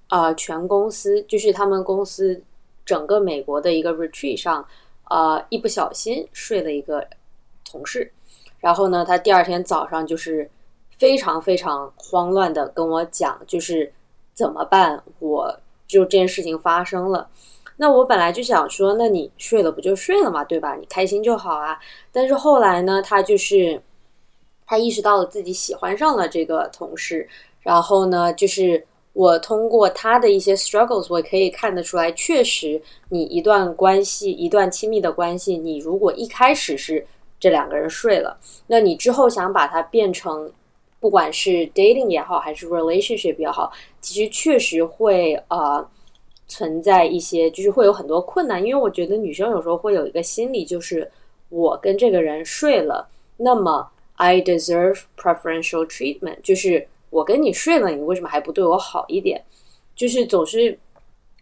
[0.07, 2.41] 啊，全公司就是他们公司。
[2.89, 4.67] 整个美国的一个 retreat 上，
[5.11, 7.07] 呃，一不小心睡了一个
[7.71, 8.11] 同事，
[8.61, 10.51] 然后呢，他第二天早上就是
[10.97, 13.93] 非常非常慌乱的跟我讲，就是
[14.33, 15.03] 怎么办？
[15.19, 17.29] 我就这件事情发生了。
[17.77, 20.75] 那我本来就想说，那你睡了不就睡了嘛，对吧？
[20.75, 21.79] 你开心就好啊。
[22.11, 23.83] 但是后来呢，他就是
[24.65, 27.29] 他意识到了自己喜欢上了这个同事，
[27.61, 28.87] 然后呢，就是。
[29.19, 37.05] 我通过他的一些 struggles，我可以看得出来，确实，你一段关系，一段亲密的关系，你如果一开始是
[37.41, 40.49] 这两个人睡了，那你之后想把它变成，
[41.01, 45.85] 不管是 dating 也好，还是 relationship 也好，其实确实会呃
[46.47, 48.65] 存在一些，就是会有很多困难。
[48.65, 51.11] 因为我觉得女生有时候会有一个心理，就是
[51.49, 56.87] 我跟这个人睡了，那么 I deserve preferential treatment，就是。
[57.11, 59.45] 我跟你睡了，你为什么还不对我好一点？
[59.95, 60.79] 就是总是，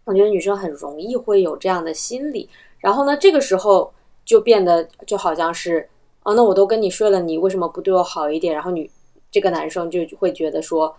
[0.05, 2.49] 我觉得女生很容易会有这样的心理。
[2.79, 3.93] 然后呢，这个时候
[4.25, 5.87] 就变得就好像是，
[6.23, 8.53] 哦，那我都跟你睡了，你为什么不对我好一点？
[8.53, 8.89] 然后女
[9.31, 10.95] 这个男生就会觉得说，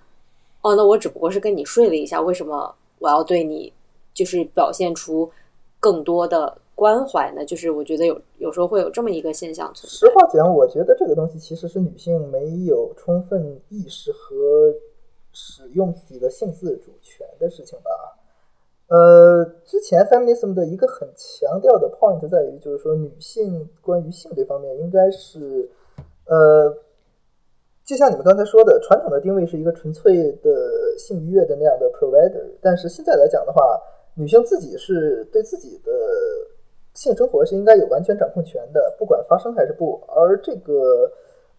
[0.61, 3.72] 哦，那我只不过是跟你睡了一下，为什么我要对你
[4.12, 5.31] 就是表现出
[5.81, 6.59] 更多的？
[6.79, 9.88] 关怀呢，就是我觉得有有时候会有这么一个现象存在。
[9.88, 14.73] 实话讲，我觉得这个东西其实是女性没有充分意识和
[15.33, 17.91] 使用自己的性自主权的事情吧。
[18.87, 25.69] 呃，之前 feminism 的一个很强调的 point 在于，就是说女性关于性这方面应该是，
[26.27, 26.73] 呃，
[27.85, 33.81] 就像你们刚才说的，传统的定位是一个纯粹的性愉悦的那样的 provider，但是现在来讲的话，
[34.14, 35.91] 女性自己是对自己的。
[36.98, 40.02] 性生活是应该有完全掌控权的，不管发生还是不。
[40.08, 41.08] 而这个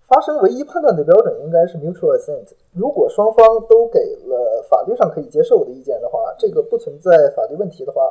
[0.06, 2.46] 发生唯一判断的标准应该是 mutual assent。
[2.74, 8.02] 如果双方都给了法律上可以接受的意见的话，这个不存在法律问题的话，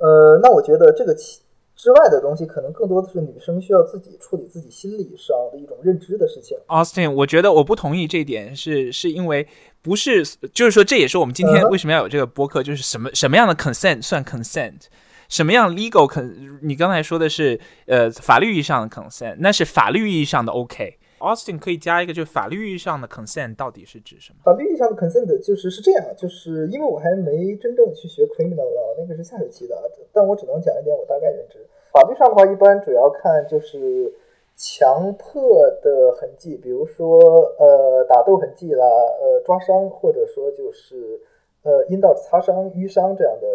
[0.00, 1.42] 呃，那我觉得这个其
[1.76, 6.56] 之外的东西，可能更多的是女生需要自己处理自己心理上的一种认知的事情。
[6.68, 9.46] Austin，我觉得我不同意这一点，是是因为
[9.82, 10.24] 不是，
[10.54, 14.86] 就是说这也是我们今天为什么要有这个播客，就是什么什么样的 consent 算 consent，
[15.34, 16.22] 什么样 legal 可
[16.62, 20.96] 你刚才说的是呃法律意义上的 consent，那是法律意义上的 OK。
[21.18, 24.38] Austin 可以加一个，就是法律意义上的 consent 到底是指什么？
[24.44, 29.74] 法律意义上的 consent 就是是这样，就是因为我还没真正去学 criminal law，那个是下学期的，
[30.12, 31.58] 但我只能讲一点我大概认知。
[31.90, 34.14] 法律上的话，一般主要看就是
[34.54, 37.18] 强迫的痕迹，比如说
[37.58, 41.20] 呃打斗痕迹啦，呃抓伤，或者说就是
[41.64, 43.48] 呃阴道擦伤、淤伤这样的，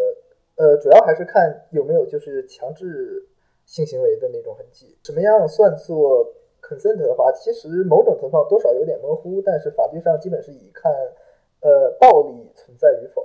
[0.60, 3.26] 呃主要还是看有没有就是强制
[3.66, 4.98] 性行为的那种痕迹。
[5.04, 6.28] 什么样算作
[6.62, 10.92] consent 的话，其实某种情况多少有点模糊，但是法律上基本是以看
[11.62, 13.24] 呃暴力存在与否。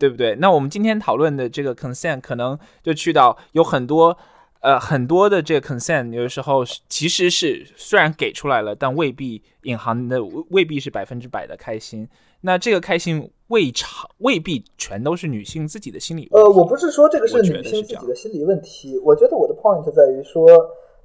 [0.00, 0.36] 对不对？
[0.36, 4.16] 那我们今天讨论的这个 consent 可能就去到有很多
[4.60, 12.08] 呃很多的这个 consent，有的时候其实是虽然给出来了，但未必隐含的未必是百分之百的开心。
[12.42, 20.46] 那这个开心未尝未必全都是女性自己的心理问呃，我不是说这个是女性自己的心理问题，我觉得我的 point 在于说，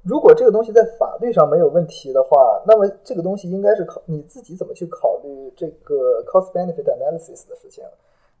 [0.02, 7.82] 如果这个东西在法律上没有问题的话，那么这个东西应该是考你自己怎么去考虑这个 cost benefit analysis 的事情，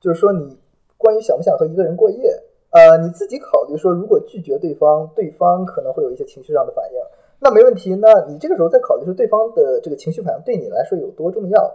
[0.00, 0.58] 就是说你
[0.98, 2.38] 关于想不想和一个人过夜，
[2.72, 6.98] 呃，你自己考虑说，如果拒绝对方，对方可能会有一些情绪上的反应，
[7.40, 11.74] 那没问题，那你这个时候再考虑说对方的这个情绪反应对你来说有多重要。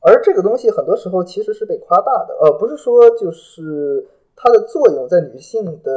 [0.00, 4.06] 而这个东西很多时候其实是被夸大的，呃，不是说就是
[4.36, 5.92] 它的作用在女性的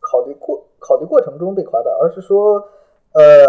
[0.00, 2.62] 考虑过考虑过程中被夸大，而是说，
[3.14, 3.46] 呃，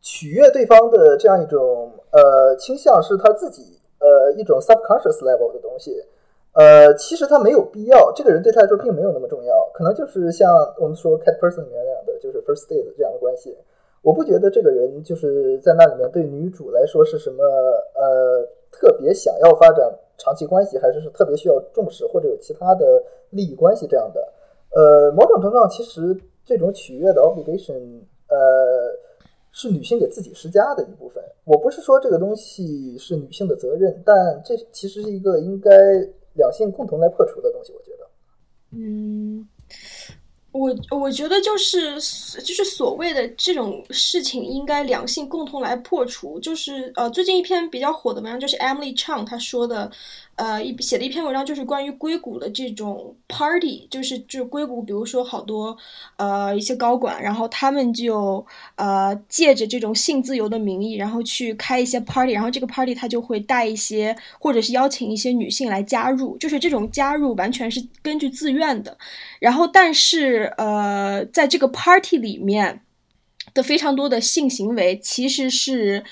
[0.00, 6.02] 取悦对方的这样一种呃倾向是他自己呃一种 subconscious level 的东西，
[6.52, 13.56] 呃，其实他没有必要，这个人对他来说并没有那么重要，可能就是像我们说 cat person 里面那样的，就是 first date 这样的关系。
[14.04, 24.32] 我不觉得这个人就是在那里面对女主来说是什么呃特别想要发展长期关系，还是是特别需要重视或者有其他的利益关系这样的。
[24.76, 26.14] 呃，某种程度上，其实
[26.44, 28.92] 这种取悦的 obligation，呃，
[29.52, 31.24] 是女性给自己施加的一部分。
[31.44, 35.70] 我不是说这个东西是女性的责任，但这其实是一个应该
[36.34, 37.72] 两性共同来破除的东西。
[37.72, 38.06] 我觉得，
[38.72, 39.48] 嗯，
[40.54, 41.94] 我我觉得就是
[42.40, 46.38] 就是所谓的这种事情，应该两性共同来破除。
[46.38, 49.90] 就是呃，最近一篇比较火的文章，就是 Emily Chang 她说的，
[50.36, 55.76] 呃，一写的一篇文章，就是关于硅谷的这种 party，就是就硅谷，比如说好多
[56.18, 68.96] 呃一些高管，然后他们就呃借着这种性自由的名义，然后去开一些 party，然后这个 party 他就会带一些或者是邀请一些女性来加入，就是这种加入完全是根据自愿的。
[69.40, 72.82] 然后，但是呃，在这个 party 里面
[73.52, 76.02] 的非常多的性行为，其实是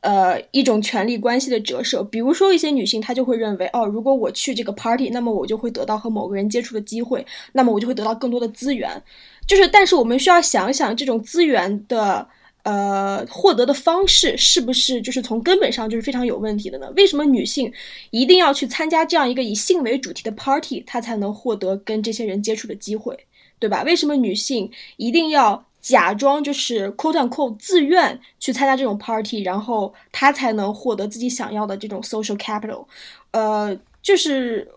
[0.00, 2.02] 呃一种权力关系的折射。
[2.04, 9.02] 比如说，一些女性她就会认为，哦，如果我去这个 party，那么我就会得到和某个人接触的机会，那么我就会得到更多的资源。
[9.46, 12.28] 就是，但是我们需要想想，这种资源的。
[12.64, 16.88] 呃，获得的方式是不是就是从根本上就是非常有问题的呢？
[16.94, 17.72] 为什么女性
[18.12, 23.18] 一定要去参加这样一个以性为主题的 party，她才能获得跟这些人接触的机会，
[23.62, 23.82] 对吧？
[23.84, 32.84] 为什么女性一定要假装就是 quote unquote 自愿去参加这种 party，然后她才能获得自己想要的这种 social capital？
[33.30, 34.68] 呃，就是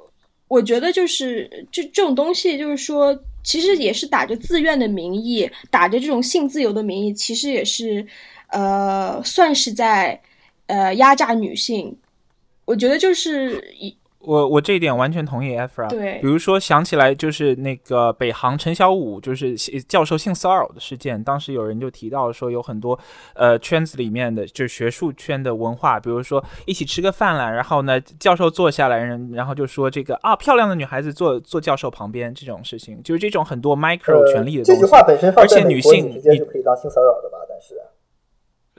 [0.47, 3.17] 我觉得就是这这种东西，就是说。
[3.45, 8.03] 其实也是打着自愿的名义，打着这种性自由的名义，其实也是，
[8.47, 10.19] 呃，算是在，
[10.65, 11.95] 呃，压榨女性。
[12.65, 15.89] 我觉得就是一，我我这一点完全同意 Efra。
[15.89, 19.55] 对比如说想起来就是那个北航陈小武就是
[19.87, 22.97] 教授性骚扰的事件，当时有人就提到说有很多
[23.33, 34.71] 呃圈子里面的就是学术圈的文化，比如说一起吃个饭了，然后呢教授坐下来，人然后就说这个啊漂亮的女孩子坐坐教授旁边这种事情，就是这种很多 micro 权利的东西。
[34.71, 37.37] 呃、这句话本身而且女性你直接就可以当性骚扰的吧？
[37.47, 37.75] 但是，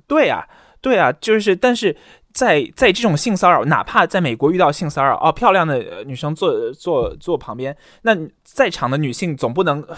[0.07, 0.47] 对啊，
[0.81, 1.97] 对啊，就是但是。
[2.37, 8.15] 在在这种性骚扰，哪怕在美国遇到性骚扰，哦，漂亮的女生坐坐坐旁边，那
[8.45, 9.97] 在场的女性总不能、呃、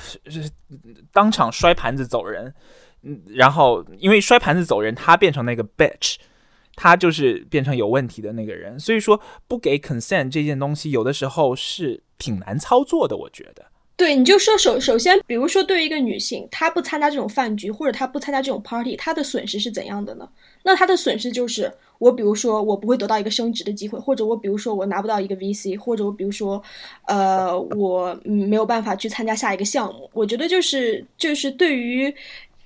[1.12, 2.54] 当场摔盘子走人，
[3.02, 6.14] 嗯，然后因为摔盘子走人，她变成那个 bitch，
[6.76, 13.64] 她就是变成有问题的那个人，所以说不给 consent 这件东西，有的时候是挺难操作的，我觉得。
[13.96, 20.28] 对，你就说首首先，比如说对于一个女性，她不参加这种饭局，或者她不参加这种 party，她的损失是怎样的呢？
[20.62, 26.62] 那他的损失就是我，比如说我不会得到一个升职的机会，或者我比如说我拿不到一个 VC，或者我比如说，
[27.06, 30.08] 呃，我没有办法去参加下一个项目。
[30.12, 32.12] 我觉得就是就是对于，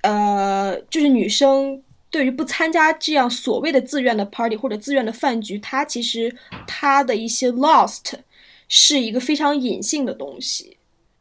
[0.01, 6.35] 呃，就是女生对于不参加这样所谓的自愿的 party 或者自愿的饭局，她其实
[6.67, 8.13] 她的一些 lost
[8.67, 10.77] 是一个非常隐性的东西。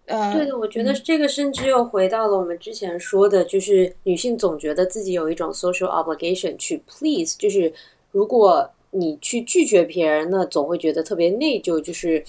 [0.06, 7.72] 呃，对的，我觉得这个甚至又回到了我们之前说的，就是女性总觉得自己有一种 social obligation 去 please，就是
[8.10, 12.22] 如果你去拒绝别人，那总会觉得特别内疚，就是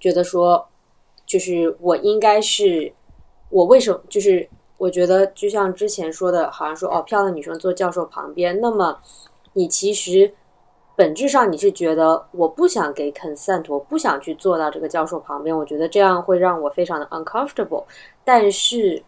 [0.00, 0.66] 觉得说，
[1.24, 2.92] 就是我应该是
[3.50, 4.00] 我为什么？
[4.08, 8.98] 就是我觉得就像之前说的，好像说哦，漂亮女生坐教授旁边，那么
[9.52, 10.34] 你其实。
[10.94, 17.84] 本质上你是觉得我不想给 consent，我不想去坐到这个教授旁边，我觉得这样会让我非常的 uncomfortable。
[18.24, 19.02] 但是，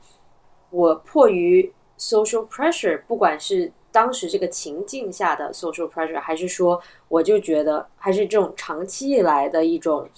[0.71, 10.09] 我迫于 social pressure，不管是当时这个情境下的 social pressure，还是说我就觉得还是这种长期以来的一种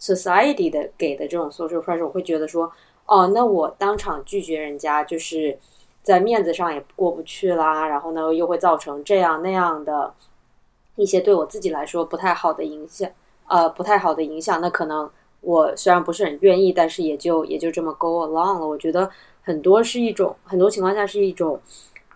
[0.00, 2.70] society 的给的这种 social pressure，我会觉得说，
[3.06, 5.58] 哦，那我当场拒绝人家，就是
[6.00, 10.14] 在面子上也过不去啦，然后呢又会造成这样那样的。
[10.98, 13.08] 一些对我自己来说不太好的影响，
[13.46, 15.08] 呃，不太好的影响，那可能
[15.40, 18.66] 我虽然不是很愿意，但是也就也就这么 go along 了。
[18.66, 19.08] 我觉得
[19.42, 21.60] 很多是一种，很多情况下是一种，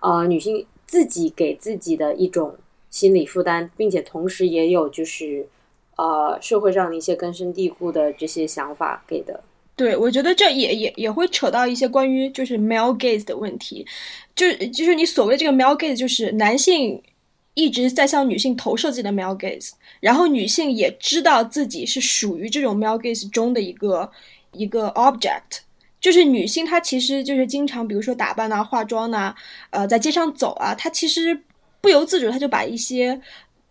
[0.00, 2.56] 呃，女性自己给自己的一种
[2.90, 5.46] 心理负担，并且同时也有就是，
[5.96, 9.44] 呃，社会上的一些根深蒂固的这些想法给的。
[9.76, 13.86] 对，我觉得这也也也会扯到一些关于就是 male gaze 的问题，
[14.34, 17.00] 就就是你所谓这个 male gaze，就是男性。
[17.54, 24.10] 一直在向女性投射自己的 male gaze，然后女性也知道自己是属于这种 male gaze 中的一个
[24.52, 25.60] 一个 object，
[26.00, 29.34] 就是女性她其实就是经常，比如说打扮呐、化妆呐，
[29.70, 31.42] 呃，在街上走啊，她其实
[31.80, 33.20] 不由自主，她就把一些。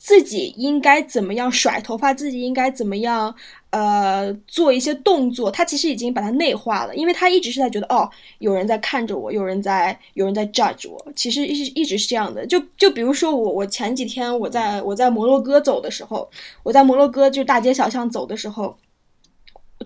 [0.03, 2.11] 自己应该怎么样甩头发？
[2.11, 3.33] 自己应该怎么样？
[3.69, 5.51] 呃，做一些动作。
[5.51, 11.13] 他其实已经把它内化了，因为他一直是在觉得，哦，有人在看着我，有人在，有人在 judge 我。
[11.15, 12.43] 其实一一直是这样的。
[12.47, 16.27] 就就比如说我，我前几天我在我在摩洛哥走的时候，
[16.63, 18.75] 我在摩洛哥就大街小巷走的时候，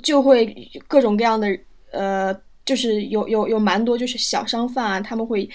[0.01, 0.55] 就会
[0.87, 1.45] 各种各样的，
[1.91, 5.47] 呃，就是有有有蛮多就是小商贩啊，他们会，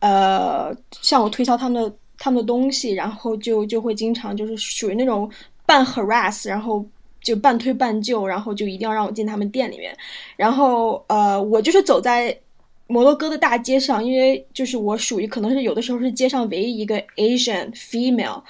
[0.00, 1.96] 呃，向我推销他们的。
[2.18, 5.30] 他们的东西，然后就就会经常就是属于那种
[5.64, 6.84] 半 harass，然后
[7.22, 9.96] 就半推半就，然后就一定要让我进他们店里面。
[10.36, 12.36] 然后呃，我就是走在
[12.88, 18.42] 摩洛哥的大街上，因为就是我属于可能是有的时候是街上唯一一个 Asian female，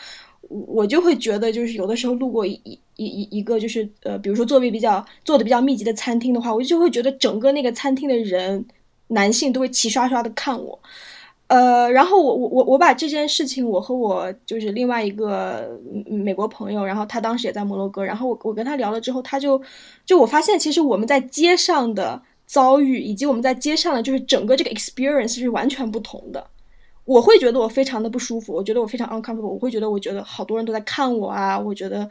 [0.49, 8.64] 我就会觉得就是有的时候路过一一一一个就是呃，比如说座位比较坐的比较密集的餐厅的话，我就会觉得整个那个餐厅的人
[9.09, 10.79] 男性都会齐刷刷的看我。
[11.49, 15.66] 呃，然后我我我我把这件事情，我和我就是另外一个
[16.05, 19.61] 美国朋友，然后他当时也在摩洛哥，然后我我跟他聊了之后，他就
[20.05, 26.46] 就我发现，其实我们在街上的遭遇，以及我们在街上的就是整个这个 experience 是完全不同的。
[27.07, 32.07] 我会觉得我非常的不舒服，我觉得我非常 uncomfortable，我会觉得我觉得好多人都在看我啊，我觉得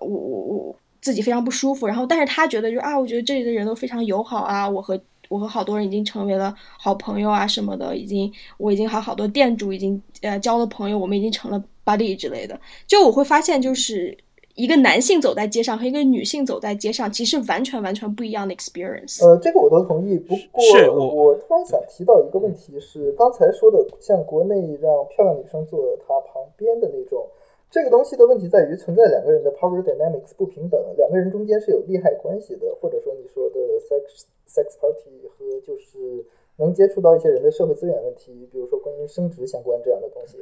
[0.00, 1.86] 我我我自己非常不舒服。
[1.86, 5.00] 然后，但是他觉得就啊，我觉得这里的人都非常友好啊，我和。
[5.32, 12.60] 我和好多人已经成为了好朋友啊，什么的，已经我已经和好多店主已经呃交了朋友，我们已经成了 buddy 之类的。
[12.86, 14.14] 就我会发现，就是
[14.56, 19.24] 一个男性走在街上和一个女性走在街上，其实完全完全不一样的 experience。
[19.24, 20.18] 呃，这个我都同意。
[20.18, 20.62] 不过
[20.94, 27.26] 我突然想提到一个问题，是刚才说的，像国内让漂亮女生坐她旁边的那种，
[27.70, 33.58] 这个东西的问题在于存在两个人的 power dynamics 不平等，两个人中间是有利害关系的，或者说你说的
[33.88, 34.24] sex。
[34.52, 36.22] Sex party 和就是
[36.56, 40.36] 能接触到一些人的社会资源问题，比如说关于升职相关这样的东西。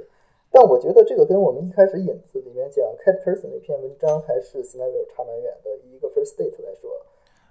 [0.51, 5.71] 但我觉得这个跟我们一开始引子里面讲 Cat Person 那篇文章还是 Scenario 差蛮远的。
[5.87, 6.91] 以一个 First Date 来说，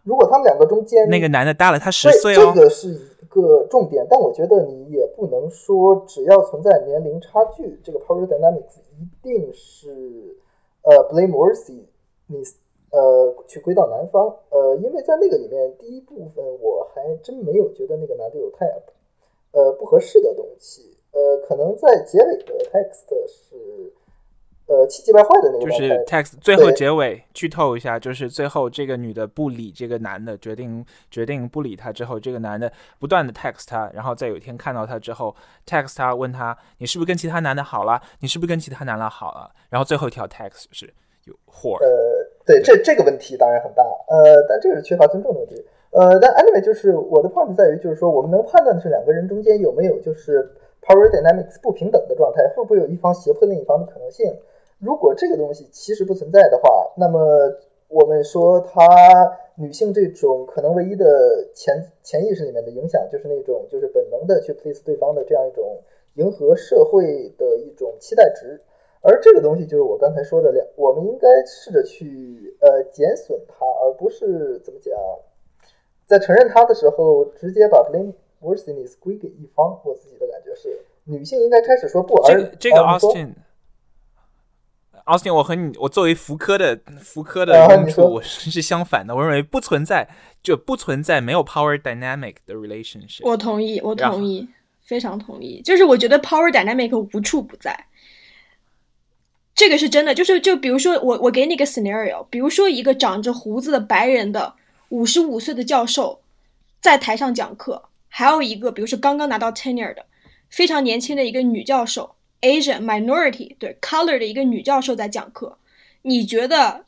[0.04, 4.06] 如果他们两个中间那个男的大了他十岁哦，这个是一个重点。
[4.10, 10.36] 但我觉得你也不能说只要存在年龄差距，这个 Power Dynamics 一定是
[10.82, 11.84] 呃 blameworthy。
[12.28, 12.44] 你。
[12.92, 18.66] 呃，去归到男方，呃，因为在那个里面，第一部分我还真没有觉得那个男的有太
[19.52, 23.94] 呃不合适的东西，呃，可能在结尾的 text 是
[24.66, 35.36] 呃气急败坏的那个，就是 text 最后结尾剧透一下，就是最后这个女的不理这个男的，决定决定不理他之后，这个男的不断的 text 他，然后在有一天看到他之后
[35.68, 38.02] text 他问他你是不是跟其他男的好了？
[38.20, 39.52] 你是不是跟其他男的好了？
[39.70, 40.92] 然后最后一条 text 是
[41.26, 41.80] 有 whore。
[42.50, 45.64] 对，这这个问题当然很大，呃，但这个是缺乏尊重的问题。
[45.92, 50.50] 呃，但 anyway 就是我的 point 在于，就是说我们能判断的是两个人中间有没有就是
[50.82, 54.36] power dynamics 不平等的状态，会不会有一方胁迫另一方的可能性。
[54.80, 57.54] 如果这个东西其实不存在的话，那么
[57.88, 58.82] 我们说她
[59.54, 65.78] 女性这种可能唯一的潜潜意识里面的影响，就是那种就是本能的去 please 对方的这样一种
[66.16, 68.60] 迎合社会的一种期待值。
[69.02, 74.94] 而这个东西就是我刚才说的两，我们应该试着去呃减损它，而不是怎么讲，
[76.06, 79.80] 在承认它的时候直接把 blame worthiness 归给一方。
[79.86, 82.22] 我自己的感觉是，女性应该开始说不。
[82.28, 83.34] 这个这个 Austin，Austin，
[85.34, 89.16] 我和你，我作为福柯的福柯的用处，我是相反的。
[89.16, 90.10] 我认为不存在，
[90.44, 93.22] 就不存在没有 power dynamic 的 relationship。
[93.24, 94.50] 我同意，我同意，
[94.82, 95.62] 非常同意。
[95.62, 97.86] 就是我觉得 power dynamic 无处不在。
[99.60, 104.54] 这个是真的，就是就比如说我我给你个 scenario，比如说一个长着胡子的白人的
[104.88, 106.22] 五十五岁的教授
[106.80, 110.06] 在台上讲课，还有一个比如说刚刚拿到 tenure 的
[110.50, 115.58] 非常年轻的一个女教授，Asian minority 对 color 的一个女教授在讲课，
[116.04, 116.86] 你觉得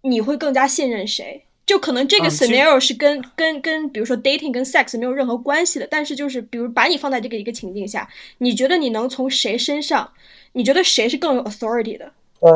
[0.00, 1.44] 你会更加信任谁？
[1.66, 8.08] 就可能这个 scenario 是跟跟跟比如说 dating 跟 sex 没有任何关系的，但是就是比如把你放在这个一个情境下，
[8.38, 10.12] 你觉得你能从谁身上？
[10.54, 12.06] 你觉得谁是更有 authority 的？
[12.40, 12.50] 呃，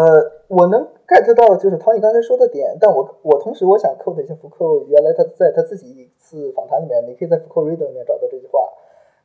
[0.46, 8.60] 我能 get 到就是 Tony 刚才说的点，但我我同时我想 quote 一下福克，原来他在他自己一次访谈里面，你可以在福克 reader 里面找到这句话，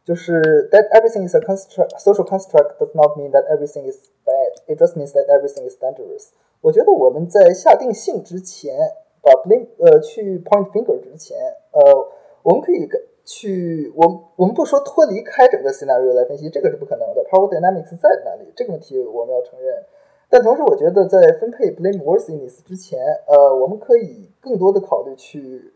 [0.03, 4.73] 就是 that everything is a construct social construct does not mean that everything is bad,
[4.73, 6.29] it just means that everything is dangerous。
[6.61, 8.73] 我觉得我们在下定性之前，
[9.21, 11.37] 把 blame 呃去 point finger 之前，
[11.71, 12.07] 呃，
[12.41, 12.87] 我们可以
[13.25, 17.23] 去，我我们不说脱离开整个 scenario 来分析，这个是不可能的。
[17.23, 18.51] Power dynamics 在哪里？
[18.55, 19.83] 这个问题我们要承认。
[20.29, 25.73] 但同时，我觉得在分配 blame worthiness 之前，呃，我们可以更多的考虑去，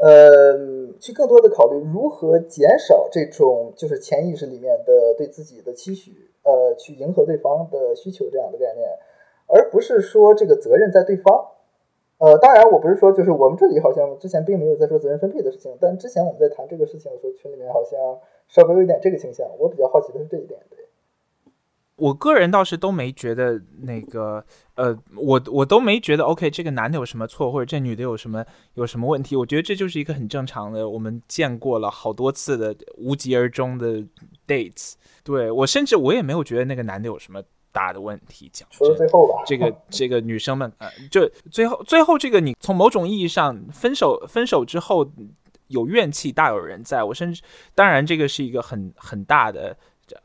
[0.00, 8.88] 呃，去更多的考虑如何减少这种就是潜意识里面的对自己的期许，呃，去迎合对方的需求这样的概念，
[9.46, 11.48] 而不是说这个责任在对方。
[12.18, 17.96] 呃，当然，我不是说就是我们这里好像之前并没有在说责任分配的事情，但之前我们在谈这个事情的时候，群里面好像
[18.48, 19.46] 稍微有一点这个倾向。
[19.56, 20.58] 我比较好奇的是这一点。
[20.68, 20.78] 对，
[21.94, 24.44] 我个人倒是都没觉得那个，
[24.74, 28.44] 呃，我我都没觉得 OK，这个男的有什么错，或者这女的有什么
[28.74, 29.36] 有什么问题。
[29.36, 34.02] 我觉得这就是一个很正常的，我们见过了好多次的无疾而终的
[34.44, 34.94] dates。
[35.22, 37.40] 对我甚至我也没有觉得那个男的有什么。
[37.72, 45.08] 大的问题讲，说到最后吧，这个 这个女生们，呃，就最后最后这个，你从某种意义上分手分手之后
[45.68, 47.04] 有怨气，大有人在。
[47.04, 47.42] 我甚至
[47.74, 49.76] 当然这个是一个很很大的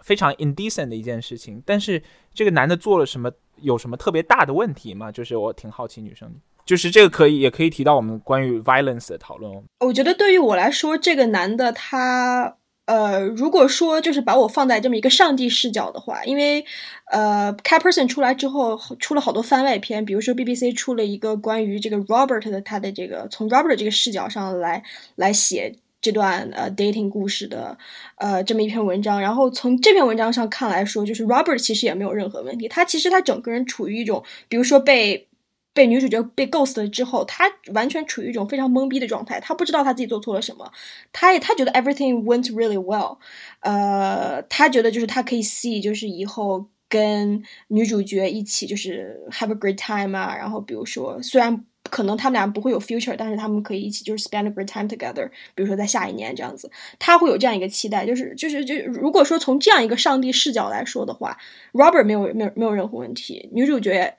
[0.02, 2.02] 非常 indecent 的一件事情，但是
[2.34, 5.12] 这个男的做了什么，有什么特别大的问题吗？
[5.12, 6.34] 就是我挺好奇，女生
[6.66, 9.64] 就是这个可以也可以提到我们关于 violence 的讨论。
[9.82, 12.58] 我觉得对于我来说，这个男的他。
[12.86, 16.66] 呃，如果说就是把我放在这么一个上帝视角的话，因为
[17.12, 24.84] 呃，Cat Person 出来之后出了好多番外篇，比如说 BBC 出了一个关于这个 Robert 的他的这个从 Robert 这个视角上来
[25.16, 27.78] 来写这段呃 dating 故事的
[28.18, 35.28] 呃这么一篇文章，然后从这篇文章上看来说，就是 Robert 其实也没有任何问题，他其实他整个人处于一种，比如说被。
[35.74, 40.72] 被女主角被 ghost 了之后，他完全处于一种非常懵逼的状态，他不知道他自己做错了什么，
[41.12, 43.18] 他也他觉得 everything went really well，
[43.62, 56.70] 呃，他觉得就是他可以 see 就是以后跟女主角一起就是 have a great time 啊，然后比如说虽然可能他们俩不会有 future，但是他们可以一起就是 spend a great time together，比如说在下一年这样子，
[57.00, 61.36] 他会有这样一个期待，就是就是就如果说从这样一个上帝视角来说的话
[61.72, 64.14] ，Robert 没有没有没有任何问题，女主角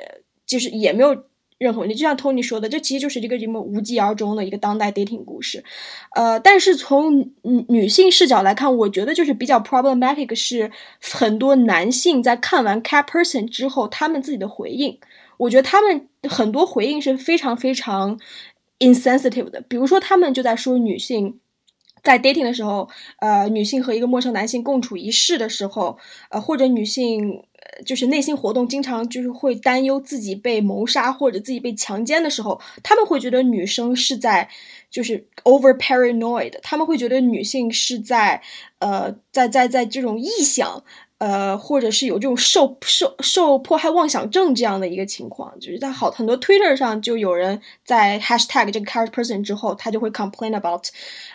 [0.45, 1.25] 就是也没有。
[1.65, 5.65] 任何问题，就像 Tony 说的，这其实就是一个这么无疾而终的一个当代 dating 故事。
[6.15, 7.33] 呃，但是从
[7.69, 14.99] 女性视角来看，我觉得就是比较 problematic 是很多男性在看完 Cat Person 之后，他们自己的回应。
[15.39, 18.21] 我觉得他们很多回应是非常非常
[18.79, 19.63] insensitive 的。
[19.63, 21.41] 比如说，他们就在说女性
[22.03, 22.87] 在 dating 的时候，
[23.21, 25.97] 呃，女性和一个陌生男性共处一室的时候，
[26.29, 27.43] 呃，或者女性。
[27.85, 34.49] 就是内心活动，经常就是会担忧自己被谋杀或者自己被强奸的时候，他们会觉得女生是在
[34.91, 38.41] 就是 over paranoid，他们会觉得女性是在
[38.79, 40.85] 呃在在在这种臆想
[41.19, 50.85] 呃，或者是有这种受受受迫害妄想症这样的一个情况，就是在好很多 Twitter 上就有人在 Hashtag 这个 character person 之后，他就会 complain about，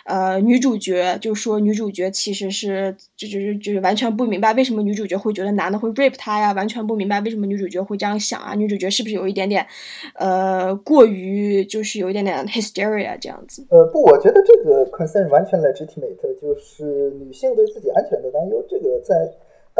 [0.04, 9.66] 呃，女主角就说女主角其实是就就是就是完全不明白为什么女主角会觉得男的会 rape 她呀，完全不明白为什么女主角会这样想啊，女主角是不是有一点点
[10.14, 13.66] 呃过于就是有一点点 hysteria 这样子？
[13.70, 19.14] 呃，不，我觉得这个 concern 完全 legitimate，就是女性对自己安全的担忧，这个在。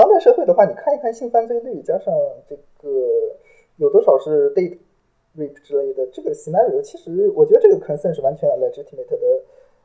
[0.01, 2.15] 当代社会的话，你看一看性犯罪率，加上
[2.49, 2.89] 这个
[3.77, 4.79] 有多少是 date
[5.37, 9.43] rape 之类的这个 scenario，其实我觉得这个 concern 是完全 legitimate 的。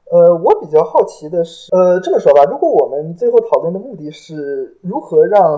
[0.10, 5.58] 呃，我比较好奇的是，呃，这么说吧，如果我们最后讨论的目的是如何让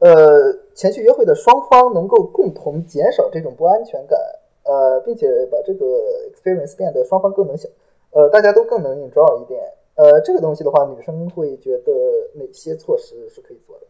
[0.00, 4.20] 呃前去约会的双方能够共同减少这种不安全感，
[4.64, 5.86] 呃，并且把这个
[6.30, 7.70] experience 变得双方更能想，
[8.12, 9.72] 呃，大家都更能 enjoy 一点。
[10.00, 11.92] 呃，这个东西的话，女生会觉得
[12.36, 13.86] 哪些措施是可以做的？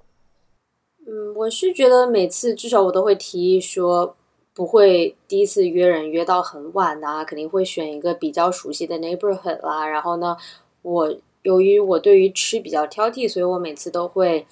[1.07, 4.17] 嗯，我是觉得每次至少我都会提议说，
[4.53, 9.87] 不会第一次约人约到很晚呐，肯定会选一个比较熟悉的 neighborhood 啦。
[9.87, 10.37] 然后呢，
[10.83, 14.45] 我由于我对于吃比较挑剔，所以我每次都会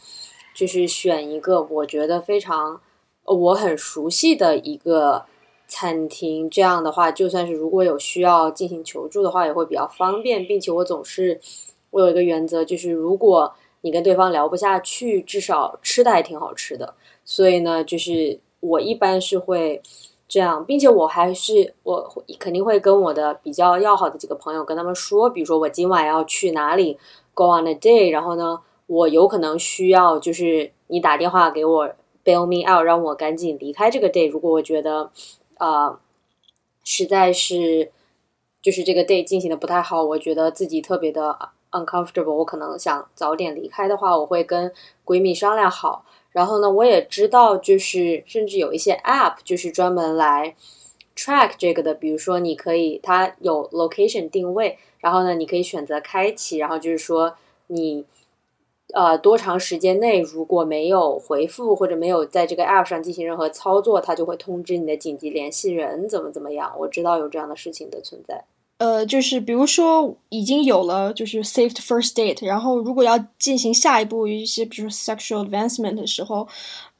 [0.54, 2.80] 就是选一个我觉得非常
[3.24, 5.24] 我很熟悉的一个。
[5.68, 11.38] 餐厅这样的话，就算是如果有需要进行求助的话，也会比较方便，并且我总是
[11.90, 16.94] 我有一个原则，就是如果你跟对方聊不下去，至少吃的还挺好吃的。
[17.24, 19.80] 所以呢，就是我一般是会
[20.26, 26.98] 这样，并且我还是我肯定会跟我的比较要好的几个朋友跟他们说，比如说我今晚要去哪里
[27.34, 31.90] ，go on a day，然后呢，我有可能需要就是你打电话给我
[32.24, 34.28] bail me out，让我赶紧离开这个 day。
[34.28, 35.10] 如果我觉得
[35.58, 36.00] 啊，
[36.82, 37.92] 实在是
[38.62, 41.38] 就是这个 day 进行的不太好，我觉得自己特别的
[41.70, 44.72] uncomfortable，我可能想早点离开的话，我会跟
[45.04, 46.04] 闺蜜商量好。
[46.30, 50.56] 然后呢，我也知道，就是甚至有一些 app 就是专门来
[51.14, 57.36] track 这个的，比如说你可以它有 location 定位，然后呢，你可以选择开启，然后就是说
[57.66, 58.04] 你。
[58.94, 66.72] 呃，多长时间内如果没有回复或者没有在这个 app 上进行任何操作，它就会通知你的紧急联系人怎么怎么样。
[66.78, 68.44] 我知道有这样的事情的存在。
[68.78, 76.46] 呃，就是比如说已经有了就是 saved first date，然后如果要进行下一步一些比如 sexual advancement 的时候，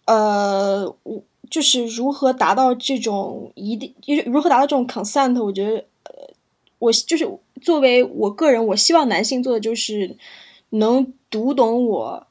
[0.07, 3.95] 呃，我就是如何达到这种一定，
[4.27, 6.29] 如何达到这种 consent，我觉得，呃，
[6.81, 7.27] 我就是
[7.63, 10.17] 作为我个人，我希望男性做的就是
[10.71, 11.13] 能。
[11.31, 12.27] 读懂我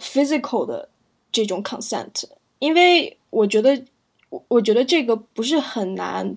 [0.00, 0.88] physical 的
[1.30, 2.24] 这种 consent，
[2.58, 3.84] 因为我觉得，
[4.30, 6.34] 我我觉得这个不是很难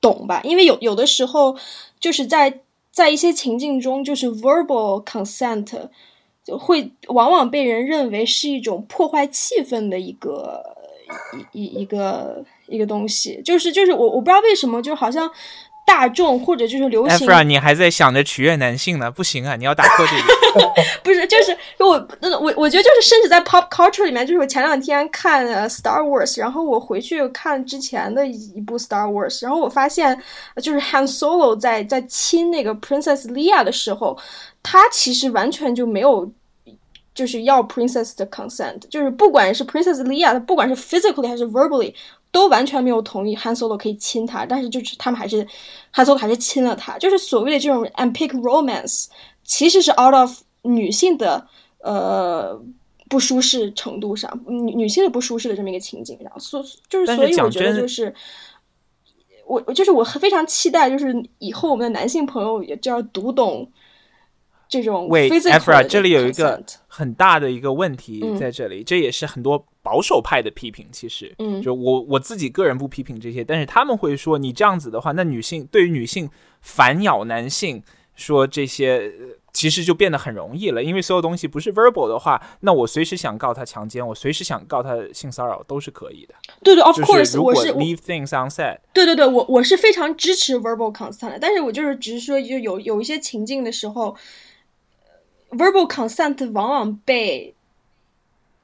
[0.00, 0.40] 懂吧？
[0.42, 1.56] 因为有有的时候，
[2.00, 2.58] 就是在
[2.90, 5.90] 在一些情境中，就是 verbal consent
[6.42, 10.76] 就会往往被人认为是一种破坏气氛的一个
[11.52, 13.40] 一一一个一个东西。
[13.44, 15.30] 就是就是我我不知道为什么，就好像。
[15.86, 19.10] 大众或者就是流行，你还在想着取悦男性呢？
[19.10, 20.74] 不行啊，你要打破这个。
[21.02, 22.08] 不是，就是我，
[22.40, 30.18] 我我觉得就是，甚至在 pop culture 里面，就是我前两天看 Star Wars，然后我回去看之前的一部 Star Wars，然后我发现，
[30.62, 34.16] 就是 Han Solo 在在亲那个 Princess Leia 的时候，
[34.62, 36.30] 他其实完全就没有
[37.14, 41.94] 就是要 Princess 的 consent，就是不管是 Princess Leia，不管是 physically 还是 verbally。
[42.34, 45.46] 都完全没有同意 Han Solo 可以亲他，但是就是他们还是
[45.94, 49.06] Han Solo 还是亲了她，就是所谓的这种 epic romance，
[49.44, 51.46] 其实是 out of 女性的
[51.78, 52.60] 呃
[53.08, 58.12] 不舒适程度上，女女性的不舒适的这么一个情景上，所就是所以我觉得就是
[59.46, 63.70] 我我就是我非常期待，就是以后我们的男性朋友也就要读懂。
[64.66, 70.88] 这种喂 e f r a 这里有一个很大的一个问题在这里，这也是很多保守派的批评。
[70.90, 76.28] 其实，嗯，就我我自己个人不批评这些，但是他们会说，你这样子的话，那女性对于女性
[76.60, 77.82] 反咬男性
[78.16, 79.12] 说这些，
[79.52, 80.82] 其实就变得很容易了。
[80.82, 86.34] 因为所有东西不是 verbal 的话，那我随时想告他强奸，我随时想告他性骚扰都是可以的。
[86.62, 88.78] 对对，of course，我是 leave things unsaid。
[88.92, 94.16] 对对对，我我是非常支持 verbal consent，但是我就是只是说，就有有一些情境的时候。
[95.50, 97.54] Verbal consent 往往被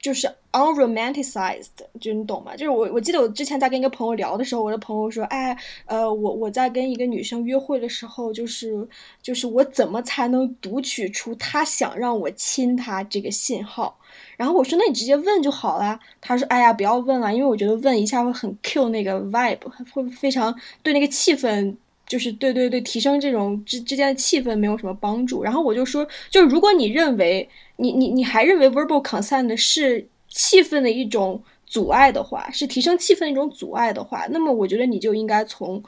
[0.01, 1.67] 就是 unromanticized，
[1.99, 2.55] 就你懂吗？
[2.55, 8.87] 就是我我记得我之前在跟一个朋友聊的时候，我的朋友说：“哎，呃，我我在跟一个女生约会的时候，就是
[9.21, 13.97] 就是我怎么才能读取出她想让我亲她这个信号？”
[14.37, 19.59] 然后我说：“那你直接问就好了。”他说：“哎呀，不要问了，因为我觉得问一下会很 kill 那个 vibe，
[19.93, 21.75] 会非常对那个气氛。”
[22.11, 25.41] 就是对对对，提升这种之之间的气氛没有什么帮助。
[25.41, 27.47] 然后我就说，就是如果你认为
[27.77, 35.81] 你你你还认为 verbal consent 是气氛的一种阻碍的话，是提升气氛的一种阻碍的话，那么我觉得你就应该从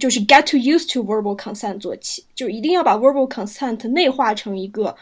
[0.00, 4.96] 就是 get to used to verbal consent 做起，就一定要把 verbal consent 内化成一个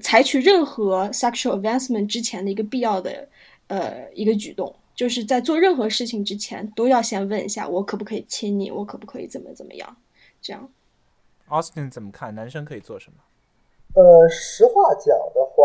[0.00, 3.28] 采取任何 sexual advancement 之前的一个必要的
[3.66, 9.96] 呃一个举动，就是在做任何事情之前都要先问一下我可不可以亲你，我可不可以怎么怎么样，
[10.40, 10.68] 这样。
[11.48, 12.34] Austin 怎么看？
[12.34, 13.18] 男生可以做什么？
[13.94, 15.64] 呃，实话讲的话，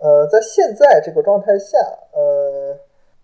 [0.00, 1.78] 呃，在现在这个状态下，
[2.12, 2.78] 呃，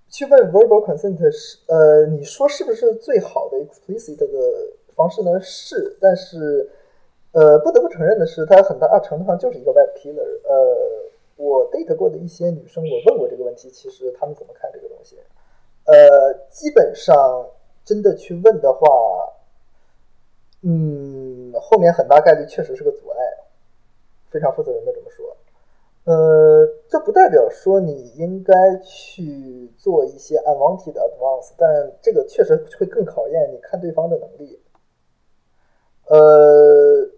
[0.09, 4.27] 去问 verbal consent 是，呃，你说是不是最好的 explicit 的
[4.95, 5.41] 方式呢？
[5.41, 6.71] 是，但是，
[7.33, 10.41] 呃，不得不承认的是，它很大程度上就是一个 web killer。
[10.45, 15.17] 呃，我 date 过的一些女生，我问过这个问题，其实她们怎么看这个东西？
[15.87, 17.49] 呃，基本上
[17.85, 18.87] 真的去问的话，
[20.63, 23.19] 嗯，后面很大概率确实是个阻碍。
[24.29, 25.37] 非常负责任的这么说，
[26.05, 34.61] 呃，这不代表说你应该去做一些 unwanted advance，但这个确实会更考验你看对方的能力。
[36.09, 37.09] 呃，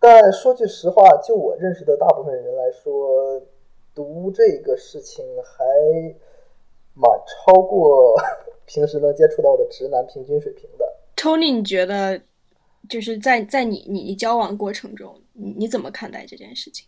[0.00, 3.40] 但说句实话，就我认识的大部分人来说，
[3.94, 5.64] 读这个事情还
[6.94, 8.14] 蛮超过
[8.66, 10.90] 平时能接触到的直男平均水平的。
[11.16, 12.20] Tony，你觉得
[12.88, 16.86] 就是在在你你交往过程中，你你怎么看待这件事情？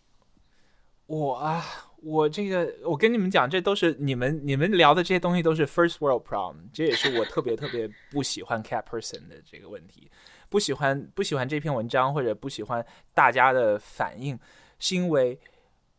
[1.05, 1.63] 我啊，
[2.01, 10.11] 我这个，我跟你们讲，这都是你们你们聊的这些东西都是 first world problem，这也是我特别特别不喜欢 cat person 的这个问题，
[10.49, 14.37] 不喜欢不喜欢这篇文章或者不喜欢大家的反应，
[14.79, 15.39] 是因为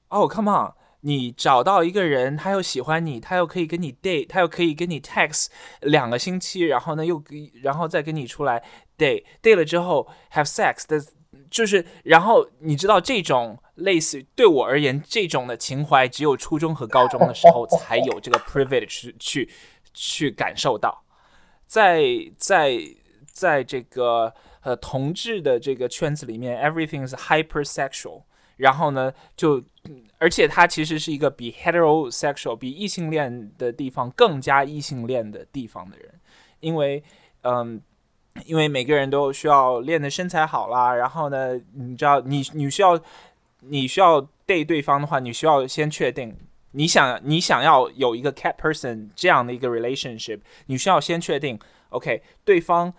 [0.08, 0.72] 哦，come on。
[1.02, 5.46] 你找到一个人，他又喜欢你，他又可以跟你 date，他又可以跟你 text
[5.82, 7.22] 两个星期，然后呢又
[7.62, 8.64] 然后再跟你出来
[8.98, 11.00] date，date 了之后 have sex 的，
[11.48, 19.50] 就是然后你知道这种类似对我而言这种的情怀，只有初中和高中的时候才有这个 privilege 去去
[19.94, 21.04] 去感受到，
[21.64, 22.02] 在
[22.36, 22.76] 在
[23.30, 28.24] 在这个呃同志的这个圈子里面，everything is hypersexual。
[28.56, 29.62] 然后呢，就
[30.18, 36.12] 而且它其实是一个比 heterosexual 比异性恋的地方更加异性恋的地方的人，
[36.60, 37.02] 因为
[37.42, 37.80] 嗯，
[38.44, 43.00] 因为每个人都需要练的身材好啦，然后呢，你知道你你需要
[43.60, 46.36] 你需要 date 对方的话，你需要先确定
[46.72, 51.58] 你想你想要有一个 cat person 这样的一个 relationship，你需要先确定
[51.90, 52.92] OK 对方。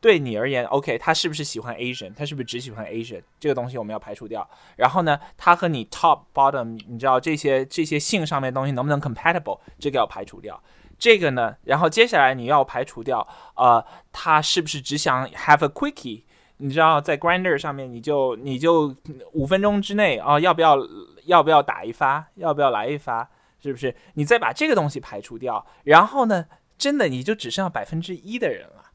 [0.00, 2.12] 对你而言，OK，他是不是喜欢 Asian？
[2.14, 3.22] 他是不是只喜欢 Asian？
[3.40, 4.48] 这个东西我们要排除掉。
[4.76, 9.58] 然后呢，他和你 top bottom，你知道这些这些性上面东西能不能 compatible？
[9.78, 10.62] 这个要排除掉。
[10.98, 13.26] 这个呢，然后接下来你要排除掉，
[13.56, 16.22] 呃，他是不是只想 have a quickie？
[16.58, 18.94] 你知道在 Grinder 上面，你就你就
[19.32, 20.78] 五分钟之内啊、哦，要不要
[21.24, 22.26] 要不要打一发？
[22.36, 23.28] 要不要来一发？
[23.62, 23.94] 是不是？
[24.14, 26.46] 你再把这个东西排除掉，然后呢，
[26.78, 28.85] 真的你就只剩下百分之一的人了。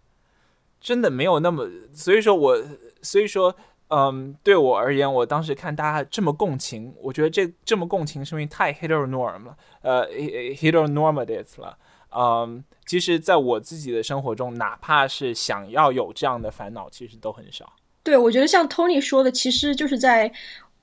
[0.82, 2.58] 真的没有那么，所以说我，
[3.04, 3.56] 所以说，
[3.90, 10.08] 嗯，对我而言，我当时看大家这么共情，我觉得这这么共情是因为太 heteronorm 了，呃
[10.56, 11.78] ，heteronormative 了，
[12.16, 17.72] 嗯，其实在我自己的生活中，哪怕是想要有这样的烦恼，其实都很少。
[18.04, 20.32] 对，我觉得像 Tony 说的，其实就是在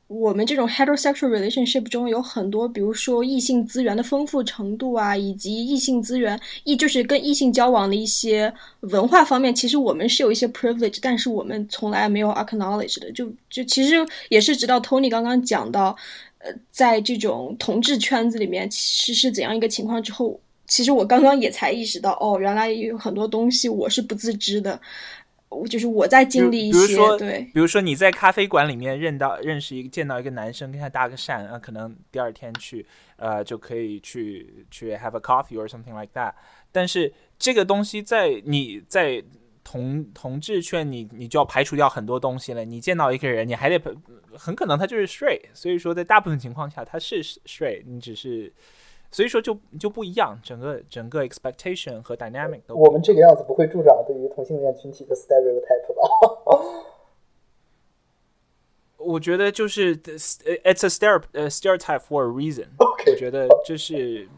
[0.08, 13.12] 我们这种 heterosexual relationship 中有很多，比如说异性资源的丰富程度啊，以及异性资源异就是跟异性交往的一些文化方面，其实我们是有一些 privilege，但是我们从来没有 acknowledge 的。
[13.12, 13.96] 就就其实
[14.30, 15.94] 也是直到 Tony 刚刚讲到，
[16.38, 18.78] 呃，在这种同志圈子里面其
[19.12, 24.80] 实是怎样一个情况之后，其实我刚刚也才意识到，哦，原来有很多东西我是不自知的。
[25.50, 32.86] 我就是我在经历一些，比如说，对，比如说你在咖啡馆里面认到认识一个见到一个男生，跟他搭个讪啊，可能第二天去
[33.16, 36.32] 呃就可以去去 have a coffee or something like that。
[36.70, 39.24] 但是这个东西在你在
[39.64, 42.64] 同同志圈，你你就要排除掉很多东西了。
[42.64, 43.96] 你见到一个人，你还得
[44.36, 48.52] 很可能他就是 straight，所以说在大部分情况下他是 straight，你只是。
[49.10, 56.02] 所以说就就不一样，整个整个 expectation 和 dynamic 都我们这个样子不会助长对于同性恋群体的 stereotype 吧？
[58.98, 62.66] 我觉得就是 it's a stereo stereotype for a reason。
[62.78, 64.28] 我觉得这是，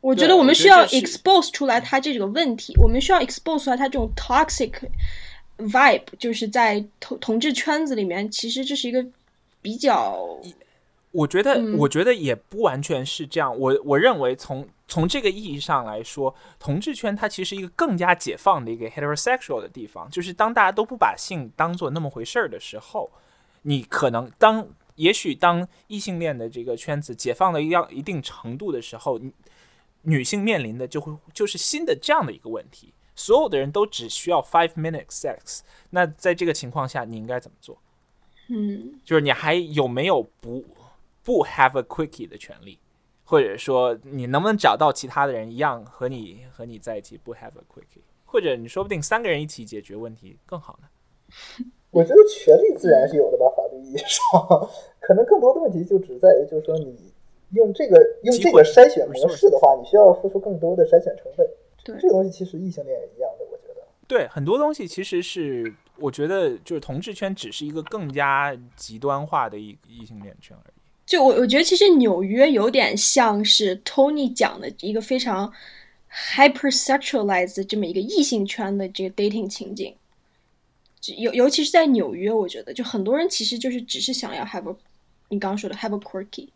[0.00, 4.72] 我觉得我们需要 expose 出来他这个问题，我们需要 expose 出来他这种 toxic
[5.58, 9.04] vibe，就是在同同志圈子里面，其实这是一个
[9.60, 10.38] 比较
[11.12, 13.58] 我觉得、嗯我觉得也不完全是这样。
[13.58, 23.10] 我我认为从从这个意义上来说，同志圈它其实一个更加解放的一个 heterosexual 的地方，就是当大家都不把性当做那么回事儿的时候，
[23.62, 29.20] 你可能当也许当异性恋的这个圈子解放了一样一定程度的时候，
[30.02, 37.76] 女性面临的就会就是新的这样的一个问题，所有的人都只需要 five minute sex，那在这个情况下，你应该怎么做？
[38.48, 40.64] 嗯，就是你还有没有不
[41.30, 42.80] 不 have a quickie 的权利？
[43.22, 48.02] 或者说，你能不能找到其他的人一样和你和你在一起不 have a quickie？
[48.24, 50.88] 或者你说不定三个人一起解决问题更好呢？
[51.92, 54.68] 我觉得权利自然是有的吧，法律意义上，
[54.98, 57.12] 可能更多的问题就只在于，就是说你
[57.52, 61.46] 用这个用这个筛选模式的话，你需要付出更多的筛选成本。
[61.84, 63.86] 对，这个东西其实异性恋也一样的，我觉得。
[64.08, 70.79] 对，很多东西其实是我觉得就是同志圈只是一个更加极端化的一异性恋圈而已。
[71.10, 75.52] 就我我觉得其实纽约有点像是 Tony 讲的一个非常
[76.08, 79.92] hypersexualized 这么一个异性圈的这个 dating 情景，
[81.16, 84.76] 尤尤其是在纽约，我觉得就很多人其实就是只是想要 have a
[85.30, 86.46] 你刚刚说的 have a quirky，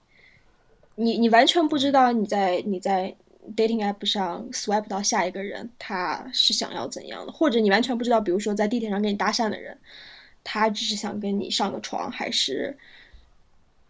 [0.95, 3.13] 你你完全不知道你在你在
[3.57, 9.77] dating app 上 swipe 到下一个人他是想要怎样的，或者你完全不知道，比如说在地铁上跟你搭讪的人，
[10.45, 12.79] 他只是想跟你上个床还是。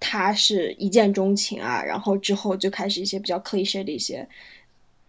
[0.06, 4.28] 他是一见钟情啊，然后之后就开始一些比较 cliche 的一些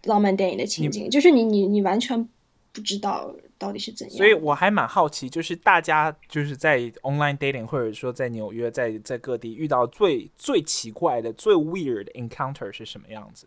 [0.04, 2.26] 浪漫电影的情景，就是你你你完全
[2.72, 4.16] 不知道到底是怎样。
[4.16, 13.46] 所以我还蛮好奇，就是大家就是在 online dating 或者说在纽约，在在各地遇到最最奇怪的、最 weird 的 encounter 是什么样子？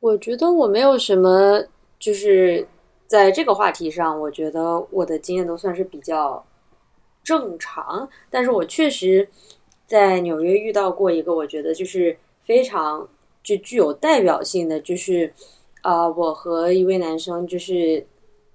[0.00, 1.64] 我觉得我没有什么，
[2.00, 2.66] 就是
[3.06, 6.44] 在这个话题上，我觉得我的经验都算是比较
[7.22, 9.28] 正常，但是我确实。
[9.86, 13.06] 在纽约遇到过一个，我觉得就是非常
[13.42, 15.32] 就具有代表性的，就是
[15.82, 18.06] 啊，我和一位男生就是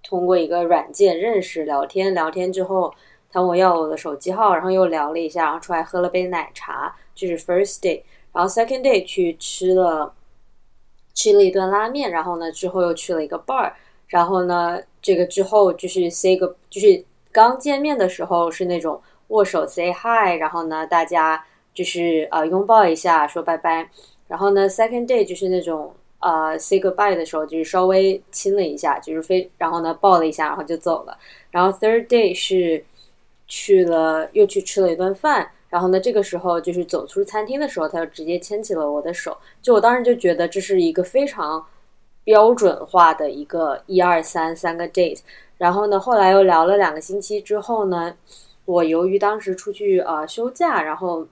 [0.02, 2.92] 通过一个软件认识，聊天聊天之后，
[3.32, 8.02] 他问我要我的手机号，然后又聊了一下，然后出来喝了杯奶茶，就是 first day，
[8.34, 10.12] 然后 second day 去吃了
[11.14, 13.72] 吃了一顿拉面，然后呢之后又去了一个 bar，
[14.08, 19.00] 然后呢这个之后就是 say 个就是刚见面的时候是那种。
[19.30, 23.90] 握手 say hi，然后呢，大家就是呃拥抱一下，说拜拜。
[24.28, 31.18] 然后呢，second day 就是那种呃 say goodbye 的时候，就是稍微亲了一下，就是非然后呢抱了一下，然后就走了。
[31.50, 32.84] 然后 third day 是
[33.48, 35.50] 去了又去吃了一顿饭。
[35.70, 39.38] 然后呢，这个时候就是走出餐厅的时候，他就直接牵起了我的手。
[39.62, 41.66] 就我当时就觉得这是一个非常
[42.24, 45.20] 标准化的一个一二三三个 date。
[45.58, 48.16] 然后呢，后来又聊了两个星期之后呢。
[48.70, 51.28] 我由于当时出去呃休假，然后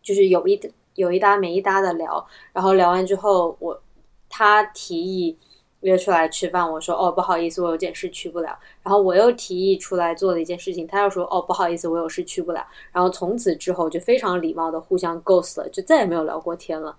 [0.00, 0.60] 就是有一
[0.94, 3.82] 有一搭没一搭的聊，然后聊完之后，我
[4.28, 5.36] 他提议
[5.80, 8.56] 约出来吃饭，我说哦不好意思，我有件事去不了。
[8.84, 12.64] 然后我又提议出来做了一件事情，他又说哦不好意思，我有事去不了。
[12.92, 16.96] 然后从此之后就非常礼貌的互相 ghost 了，就再也没有聊过天了。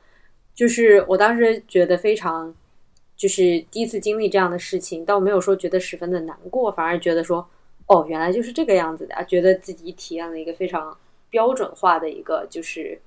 [0.54, 2.54] 就是我当时觉得非常，
[3.16, 7.48] 就是第一次经历这样的事情，倒没有说觉得十分的难过，反而觉得说。
[7.88, 10.98] 哦，原来就是这个样子的，觉得自己体验了一个非常
[11.30, 13.02] 标准化的一个，就是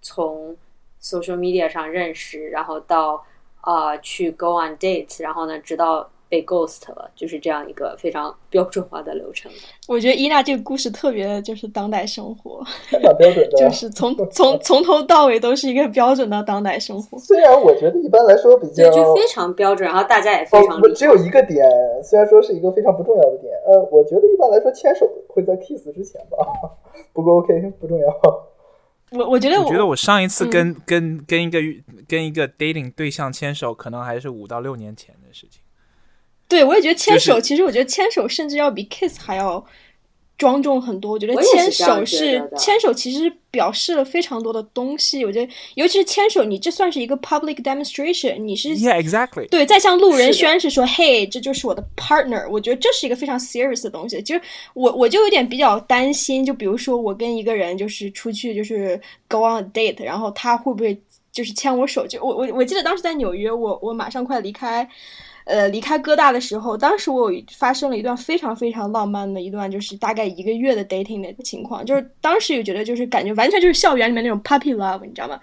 [0.00, 0.56] 从
[1.02, 3.26] social media 上认识，然后到
[3.60, 6.08] 啊去 go on date，然后呢，直到。
[6.32, 9.52] 被 ghost 了，就是这样一个非常标准化的流程。
[9.86, 12.64] 我觉得伊娜这个故事特别就是当代生活，
[13.02, 17.18] 蛮标准的， 就是从从从头到尾都是一个标准的当代生活。
[17.18, 20.80] 虽然我觉得一般来说比较，就非常标准，然后大家也非常。
[20.94, 21.68] 只有一个点，
[22.02, 26.38] 虽然说是一个非常不重要的点，呃，我觉得一般来说牵手会在 kiss 之前吧。
[27.12, 28.08] 不过 OK，不重要。
[29.12, 31.58] 我我觉得，我觉得我上一次跟跟跟一个
[32.08, 35.61] 跟一个 dating 对象牵手，可能还是五到六年前的事情。
[36.52, 39.64] 对，我也觉得牵手，其实我觉得牵手甚至要比 kiss 还要
[40.36, 41.12] 庄重很多。
[41.12, 45.24] 我觉得牵手是牵手，其实表示了非常多的东西。
[45.24, 52.46] 我觉得，尤其是牵手，你这算是一个 public demonstration，你是 yeah exactly 对，在向路人宣誓说，嘿，这就是我的 partner。
[52.50, 54.20] 我觉得这是一个非常 serious 的东西。
[54.20, 54.42] 就是
[54.74, 61.00] 我我就有点比较担心，就比如说我跟一个人就是出去就是 go on a date，然后他会不会
[61.32, 62.06] 就是牵我手？
[62.06, 64.86] 就我我我记得当时在纽约，我我马上快离开。
[65.44, 75.40] 呃，离开哥大的时候，当时我有发生了一段非常非常浪漫的一段，就是大概一个月的 dating 的情况，就是当时也觉得就是感觉完全就是校园里面那种 puppy love，你知道吗？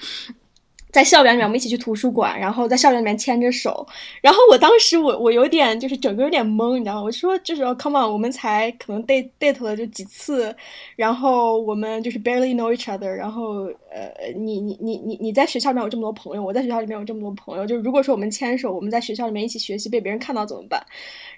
[0.92, 3.88] 在校园里面，我们一起去图书馆，然后在校园里面牵着手。
[4.22, 7.04] 然后我当时我我有点就是整个有点懵，你知道吗？
[7.04, 10.56] 我说就是 come on，我们才可能 date date 了就几次，
[10.96, 13.08] 然后我们就是 barely know each other。
[13.08, 20.84] 然后呃，你你你你你在学校里面有这么多朋友，我在学校里面有这么多朋友，就如果说我们牵手，我们在学校里面一起学习，被别人看到怎么办？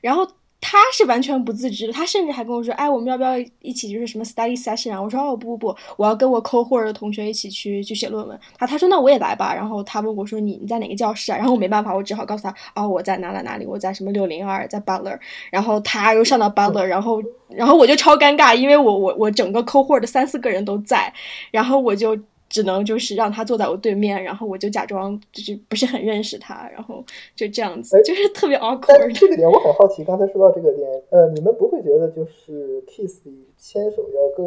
[0.01, 0.25] 然后。
[0.63, 15.19] 他是完全不自知的，他甚至还跟我说：“哎，我们要不要一起就是什么 study session 啊？”我说：“哦，不不不，我要跟我 cohort 的同学一起去去写论文。”他他说：“那我也来吧。”然后他问我说：“你你在哪个教室啊？”然后我没办法，我只好告诉他：“哦，我在哪哪哪里，我在什么六零二，在 Butler。”
[15.51, 21.11] 然后他又上到 Butler，然后然后我就超尴尬，因为我我我整个 cohort 的三四个人都在，
[21.49, 22.17] 然后我就。
[22.51, 29.17] 只能就是让他坐在我对面，然后我就假装就是不是很认识他，然后就这样子，就是特别 awkward。
[29.17, 34.45] 这个点我很好奇，刚才说到这个点，呃，你们不会觉得就是 kiss 比牵手要更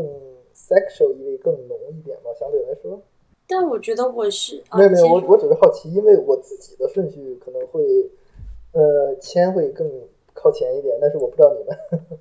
[0.54, 2.30] sexual 意味更浓一点吗？
[2.38, 3.00] 相对来说？
[3.46, 7.82] 但我觉得我是没有没有，我我只是好奇，因为我自己的顺序可能会
[8.72, 9.90] 呃牵会更
[10.34, 12.18] 靠前一点，但是我不知道你们。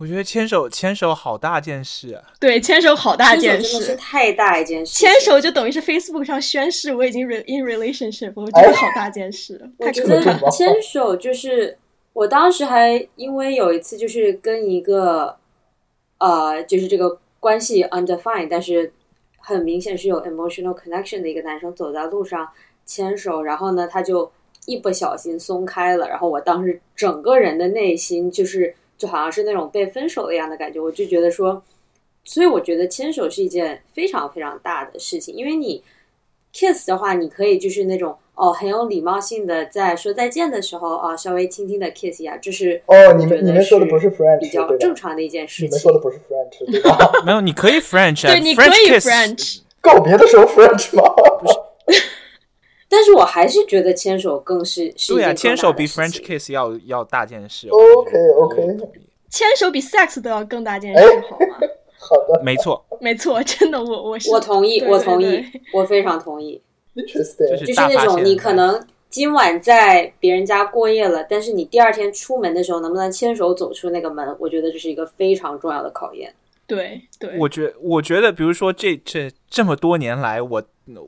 [0.00, 2.24] 我觉得牵手牵手好大件事啊！
[2.40, 4.94] 对，牵手好大件事，真的是太大一件事。
[4.94, 9.70] 牵手就等于是 Facebook 上宣誓我已经 re in relationship，我觉得好大件事。
[9.76, 11.76] 我觉得牵手就是
[12.14, 15.36] 我当时还因为有一次就是跟一个
[16.16, 18.90] 呃，就是这个关系 undefined，但是
[19.36, 22.48] 很明显是有 emotional connection 的一个男生走在路上
[22.86, 24.32] 牵手，然后呢他就
[24.64, 28.74] 一不小心松开了，然后我当时整个人的内心就是。
[29.00, 31.62] 就好像是那种被分手了一样的感觉，我就觉得说，
[32.22, 35.82] 所以我觉得牵手是一件非常非常大的事情，因为你
[36.52, 45.66] kiss 的话，你可以就是那种哦很有礼貌性的在说再见的时候啊，稍微轻轻的 kiss 一下，这是哦，你们你们说的不是 French，比较正常的一件事情。
[45.66, 47.10] 你们说的不是 French，对吧？
[47.24, 51.02] 没有，你可以 French，对，你可以 French，告别的时候 French 吗？
[52.92, 57.68] 但是我还是觉得牵手更是是对啊，牵手比 French kiss 要要大件事。
[57.68, 58.76] OK OK，
[59.30, 61.56] 牵手比 sex 都要更大件事，好吗？
[62.00, 65.40] 好的，没错， 没错，真的，我我是我同意，我同意，
[65.72, 66.60] 我非常同意。
[66.96, 74.34] Interesting，就是那种你可能今晚在别人家过夜了，但是你第二天出门的时候能不能牵手走出那个门？
[74.40, 76.34] 我觉得这是一个非常重要的考验。
[76.66, 80.62] 对对，我觉我觉得，比如说这这这么多年来，我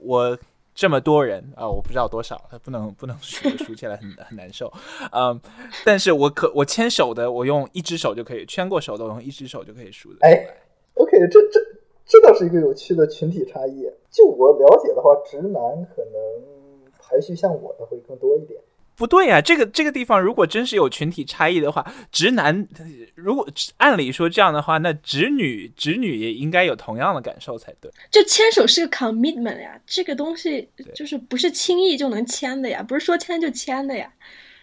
[0.05, 0.39] 我。
[0.75, 4.73] 这么多人啊，我不知道多少，不能不能数数起来很 很难受，
[5.12, 5.39] 嗯，
[5.85, 10.18] 但是我可我牵手的，我用一只手就可以牵过手的，我用一只手就可以数的。
[10.23, 10.47] 哎
[10.95, 11.61] ，OK，这这
[12.07, 13.91] 这倒是一个有趣的群体差异。
[14.11, 15.62] 就我了解的话，直男
[15.95, 18.61] 可能排序像我的会更多一点。
[18.95, 22.66] 不对呀，这个这个地方如果真是有群体差异的话，直男
[23.14, 27.90] 如果按理说这样的话，那直女直女也应该有同样的感受才对。
[28.11, 34.09] 就牵手是个 commitment 呀，这个东西就是不是轻易就能签的呀，不是说签就签的呀。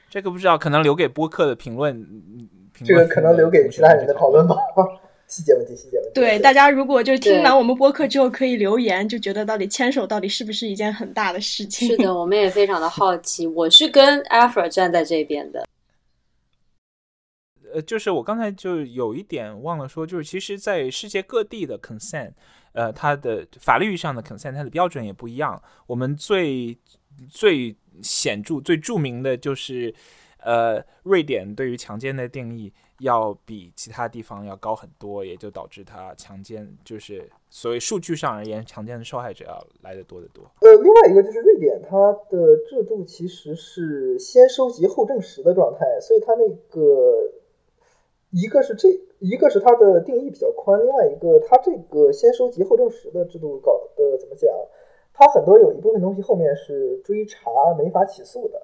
[0.10, 2.08] 这个不知道，可能留给播客的评论，
[2.86, 4.56] 这个可能留给其他人的讨论吧。
[5.30, 6.12] 细节问题，细节问题。
[6.14, 11.88] 对，大家如果就听完我们播客之后，可以留言，就觉得到底牵手到底是不是一件很大的事情？
[11.88, 13.48] 是的， 我们也非常的好奇。
[13.48, 15.66] 我是跟 Afra 站在这边的。
[17.72, 22.32] 呃，就是我刚才就有一点忘了说，就是其实，在世界各地的 consent，
[22.74, 25.62] 呃，它的法律上的 consent，它的标准也不一样。
[25.86, 26.76] 我们最
[27.30, 29.94] 最显著、最著名的就是，
[30.44, 32.74] 呃，瑞典对于强奸的定义。
[33.00, 40.44] 要比其他地方要高很多，也就导致他强奸，就是所谓数据上而言，强奸的受害者要来的多得多。
[40.60, 47.32] 呃，另外一个就是瑞典，它的制度其实是先收集后证实的状态，所以它那个
[48.32, 54.54] 一个是这一个是它的定义比较宽，另外一个它这个先收集后证实的制度搞的怎么讲？
[55.14, 58.62] 它很多有一部分东西后面是追查没法起诉的。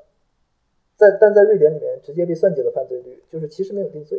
[0.97, 4.17] 在但在瑞典里面直接被算计了犯罪率，就是其实没有定罪。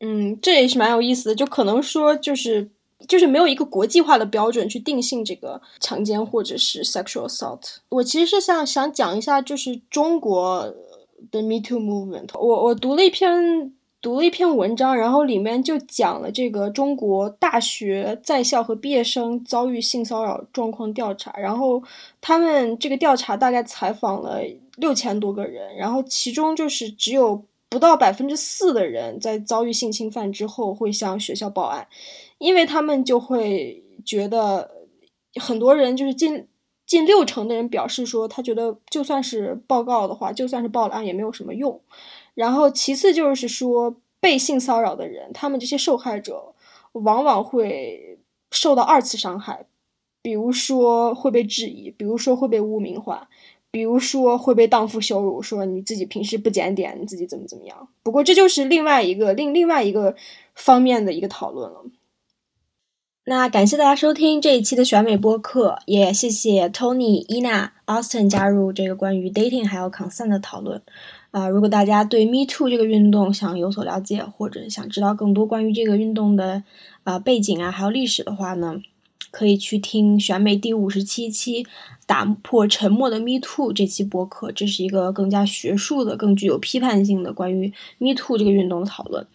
[0.00, 2.68] 嗯，这也是蛮有意思的，就可能说就是
[3.08, 7.78] 就是没有一个国际化的标准去定性这个强奸或者是 sexual assault。
[7.88, 10.72] 我其实是想想讲一下，就是中国
[11.32, 12.28] 的 Me Too movement。
[12.38, 21.82] 我我读了一篇读了一篇文章，然后里面就讲了这个中国大学在校和毕业生遭遇性骚扰状况调查，然后
[22.20, 24.40] 他们这个调查大概采访了。
[24.78, 31.86] 六千多个人，然后其中就是只有不到百分之四的人在遭遇性侵犯之后会向学校报案，
[32.38, 34.86] 因为他们就会觉得
[35.34, 36.46] 很多人就是近
[36.86, 41.80] 近六成的人表示说，他觉得就算是报告的话，就算是报了案也没有什么用。
[42.34, 46.54] 然后其次就是说，被性骚扰的人，他们这些受害者
[46.92, 48.18] 往往会
[48.50, 49.66] 受到二次伤害。
[50.20, 53.28] 比如说会被质疑，比如说会被污名化，
[53.70, 57.88] 比如说会被荡妇羞辱，说你自己平时不检点，你自己怎么怎么样。
[58.02, 60.16] 不过这就是另外一个另另外一个
[60.54, 61.84] 方面的一个讨论了。
[63.24, 70.80] 那感谢大家收听这一期的选美播客，也谢谢 Tony、伊娜、Austin 加入这个关于 dating 还有 consent 的讨论。
[71.30, 76.62] 啊，如果大家对 Me Too 这个运动想有所了解，或者想知道更多关于这个运动的
[77.04, 78.80] 啊背景啊还有历史的话呢，
[79.30, 81.64] 可以去听选美第五十七期
[82.08, 89.26] 《打破沉默的 Me Too》这期播客，这是一个更加学术的、更具有批判性的关于 Me Too 这个运动的讨论。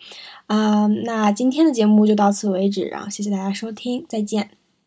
[0.47, 4.49] 啊，那今天的节目就到此为止，然后谢谢大家收听，再见。